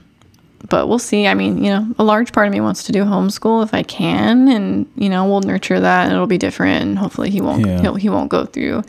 [0.70, 1.28] but we'll see.
[1.28, 3.84] I mean, you know, a large part of me wants to do homeschool if I
[3.84, 7.66] can, and you know, we'll nurture that, and it'll be different, and hopefully he won't
[7.66, 7.82] Yeah.
[7.82, 8.84] he'll, he won't go through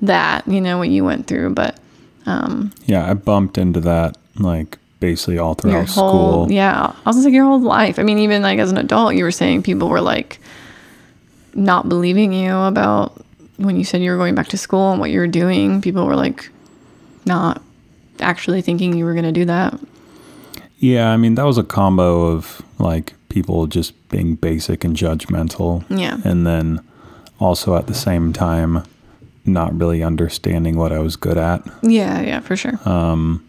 [0.00, 1.50] that, you know, what you went through.
[1.54, 1.78] But
[2.26, 6.50] Yeah, I bumped into that like basically all throughout your school.
[6.50, 7.98] yeah, I was like your whole life.
[7.98, 10.38] I mean, even like as an adult, you were saying people were like
[11.54, 13.22] not believing you about
[13.58, 15.82] when you said you were going back to school and what you were doing.
[15.82, 16.48] People were like
[17.26, 17.60] not
[18.20, 19.78] actually thinking you were going to do that.
[20.78, 25.84] Yeah, I mean that was a combo of like people just being basic and judgmental.
[25.90, 26.18] Yeah.
[26.24, 26.80] And then
[27.38, 28.84] also at the same time
[29.44, 31.66] not really understanding what I was good at.
[31.82, 32.78] Yeah, yeah, for sure.
[32.88, 33.44] Um,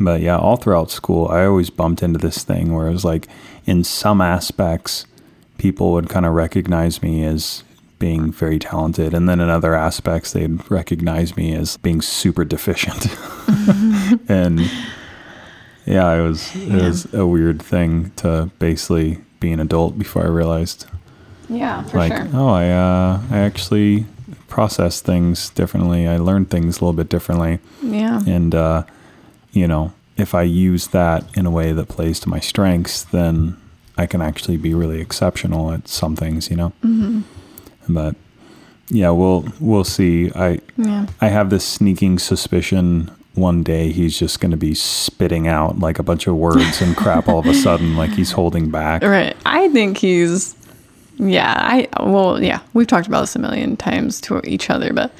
[0.00, 3.26] But yeah, all throughout school, I always bumped into this thing where it was like,
[3.66, 5.06] in some aspects,
[5.58, 7.64] people would kind of recognize me as
[7.98, 13.08] being very talented, and then in other aspects, they'd recognize me as being super deficient.
[14.28, 14.60] and
[15.84, 16.86] yeah, it was it Yeah.
[16.88, 20.86] was a weird thing to basically be an adult before I realized,
[21.48, 22.28] yeah, for like, sure.
[22.34, 24.06] oh, I uh, I actually
[24.46, 26.06] process things differently.
[26.06, 28.20] I learn things a little bit differently Yeah.
[28.26, 28.84] and uh,
[29.52, 33.56] you know if i use that in a way that plays to my strengths then
[33.96, 37.20] i can actually be really exceptional at some things you know Mm-hmm.
[37.94, 38.14] but
[38.90, 41.06] yeah we'll we'll see i Yeah.
[41.20, 45.98] i have this sneaking suspicion one day he's just going to be spitting out like
[45.98, 49.36] a bunch of words and crap all of a sudden like he's holding back Right.
[49.46, 50.56] I think he's
[51.20, 55.10] yeah, I well, yeah, we've talked about this a million times to each other, but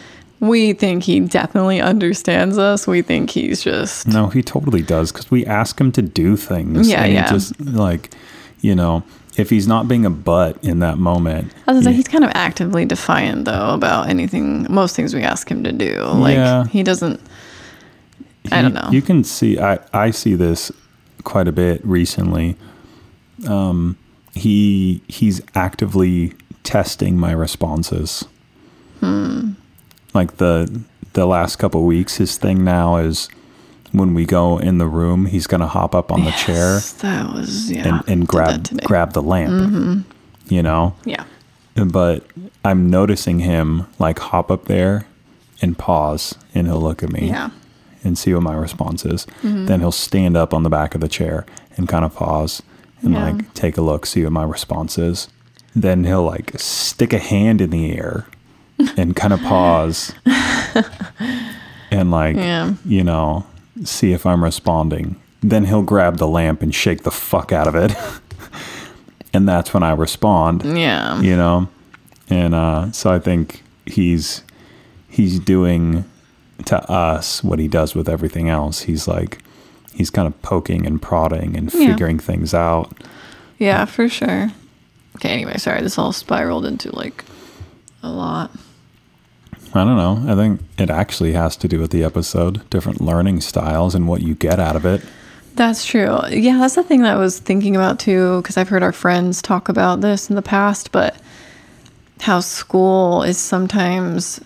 [0.41, 2.87] we think he definitely understands us.
[2.87, 6.89] We think he's just No, he totally does because we ask him to do things.
[6.89, 7.25] Yeah, and yeah.
[7.25, 8.11] He just like,
[8.61, 9.03] you know,
[9.37, 12.25] if he's not being a butt in that moment, I was gonna say he's kind
[12.25, 16.03] of actively defiant though about anything most things we ask him to do.
[16.03, 16.65] Like Yeah.
[16.67, 17.21] he doesn't
[18.51, 18.89] I don't know.
[18.91, 20.73] You can see, I I see this
[21.25, 22.57] quite a bit recently.
[23.47, 23.97] Um,
[24.35, 26.33] he he's actively
[26.65, 28.25] testing my responses.
[29.01, 29.48] Hmm.
[30.19, 33.29] Like the the last couple weeks, his thing now is
[33.93, 37.71] when we go in the room, he's gonna hop up on the chair That was
[37.71, 37.89] yeah.
[37.89, 38.65] and, and grab.
[38.65, 38.79] Mm-hmm.
[38.87, 40.05] grab the lamp.
[40.49, 41.25] You know, Yeah.
[41.77, 42.25] but
[42.65, 45.07] I'm noticing him like hop up there
[45.63, 47.51] and pause, and he'll look at me Yeah.
[48.03, 49.25] and see what my response is.
[49.43, 49.67] Mm-hmm.
[49.67, 51.47] Then he'll stand up on the back of the chair
[51.77, 52.61] and kind of pause
[53.03, 53.31] and Yeah.
[53.31, 55.29] like take a look, see what my response is.
[55.77, 58.27] Then he'll like stick a hand in the air
[58.97, 60.13] and kind of pause
[61.91, 62.75] and like Yeah.
[62.85, 63.47] you know
[63.85, 65.17] see if I'm responding.
[65.41, 67.95] Then he'll grab the lamp and shake the fuck out of it.
[69.33, 71.21] and that's when I respond Yeah.
[71.21, 71.69] you know
[72.31, 74.43] and uh, so i think he's
[75.09, 76.05] he's doing
[76.67, 79.39] to us what he does with everything else he's like
[79.95, 81.87] he's kind of poking and prodding and Yeah.
[81.93, 82.93] figuring things out
[83.59, 84.51] Yeah, for sure.
[85.17, 87.25] Okay, anyway, sorry, this all spiraled into like
[88.05, 88.51] a lot.
[89.75, 93.41] I don't know i think it actually has to do with the episode different learning
[93.41, 95.03] styles and what you get out of it
[95.55, 96.21] That's true.
[96.31, 99.43] Yeah, that's the thing that I was thinking about too, because I've heard our friends
[99.43, 101.17] talk about this in the past, but
[102.21, 104.41] how school is sometimes,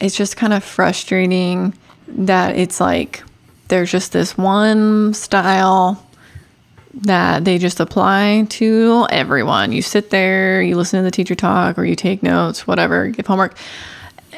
[0.00, 1.72] it's just kind of frustrating
[2.08, 3.22] that it's like
[3.68, 6.04] there's just this one style
[6.92, 9.72] that they just apply to everyone.
[9.72, 13.26] You sit there, you listen to the teacher talk, or you take notes, whatever, give
[13.26, 13.56] homework,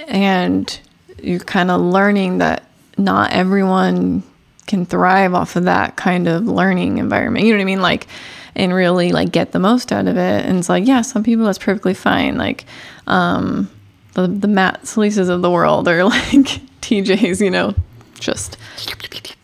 [0.07, 0.80] and
[1.22, 4.22] you're kind of learning that not everyone
[4.66, 7.44] can thrive off of that kind of learning environment.
[7.44, 7.82] You know what I mean?
[7.82, 8.07] Like,
[8.54, 10.44] and really like get the most out of it.
[10.46, 12.36] And it's like, yeah, some people that's perfectly fine.
[12.38, 12.64] Like,
[13.07, 13.70] um,
[14.14, 17.74] the the Matt Salises of the world or like TJs, you know,
[18.18, 18.57] just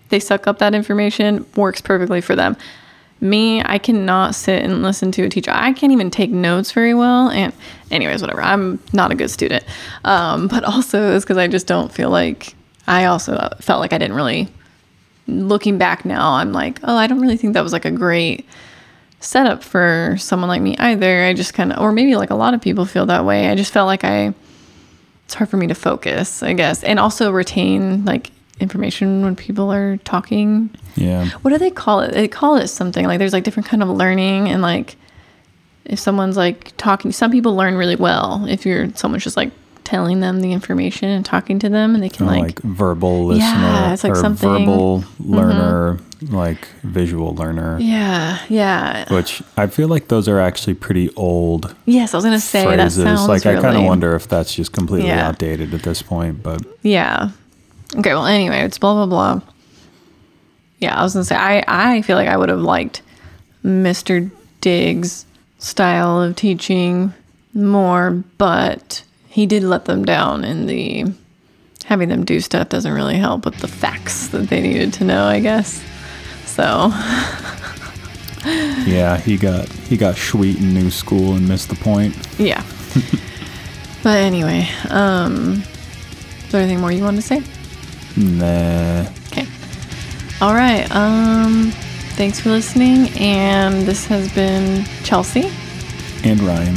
[0.08, 2.56] they suck up that information, works perfectly for them.
[3.22, 5.52] Me, I cannot sit and listen to a teacher.
[5.54, 7.30] I can't even take notes very well.
[7.30, 7.52] And,
[7.92, 8.42] anyways, whatever.
[8.42, 9.64] I'm not a good student.
[10.04, 12.54] Um, but also, it's because I just don't feel like
[12.86, 14.48] I also felt like I didn't really.
[15.28, 18.44] Looking back now, I'm like, oh, I don't really think that was like a great
[19.20, 21.24] setup for someone like me either.
[21.24, 23.48] I just kind of, or maybe like a lot of people feel that way.
[23.48, 24.34] I just felt like I,
[25.24, 28.32] it's hard for me to focus, I guess, and also retain like
[28.62, 32.12] information when people are talking yeah what do they call it?
[32.12, 34.96] They call it something like there's like different kind of learning and like
[35.84, 39.50] if someone's like talking, some people learn really well if you're someone's just like
[39.84, 43.26] telling them the information and talking to them and they can Or, like, like, verbal
[43.26, 44.64] listener Yeah, it's like or something- Mm-hmm.
[44.64, 45.98] verbal learner
[46.30, 49.12] like visual learner yeah, yeah.
[49.12, 52.76] which i feel like those are actually pretty old Yes, I was gonna say that
[52.76, 55.26] phrases sounds like i kind of wonder if that's just completely Yeah.
[55.28, 57.30] outdated at this point but Yeah.
[57.96, 59.40] Okay, well, anyway, it's blah, blah, blah.
[60.78, 63.02] yeah, I was gonna say I I feel like I would have liked
[63.64, 64.30] Mr.
[64.60, 65.26] Dig's
[65.58, 67.12] style of teaching
[67.54, 71.04] more, but he did let them down in the
[71.84, 75.24] having them do stuff doesn't really help with the facts that they needed to know,
[75.26, 75.82] I guess.
[76.46, 76.90] So
[78.86, 82.16] Yeah, he got he got sweet in new school and missed the point.
[82.38, 82.64] yeah.
[84.02, 85.62] but anyway, um
[86.44, 87.42] is there anything more you want to say?
[88.16, 89.06] Nah.
[89.28, 89.46] Okay.
[90.40, 90.86] All right.
[90.90, 91.72] Um
[92.16, 95.50] thanks for listening and this has been Chelsea.
[96.24, 96.76] And Ryan.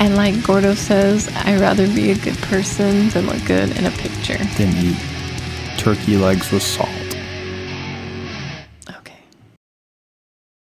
[0.00, 3.90] And like Gordo says, I'd rather be a good person than look good in a
[3.90, 4.38] picture.
[4.56, 4.96] Than eat
[5.76, 6.87] turkey legs with sauce.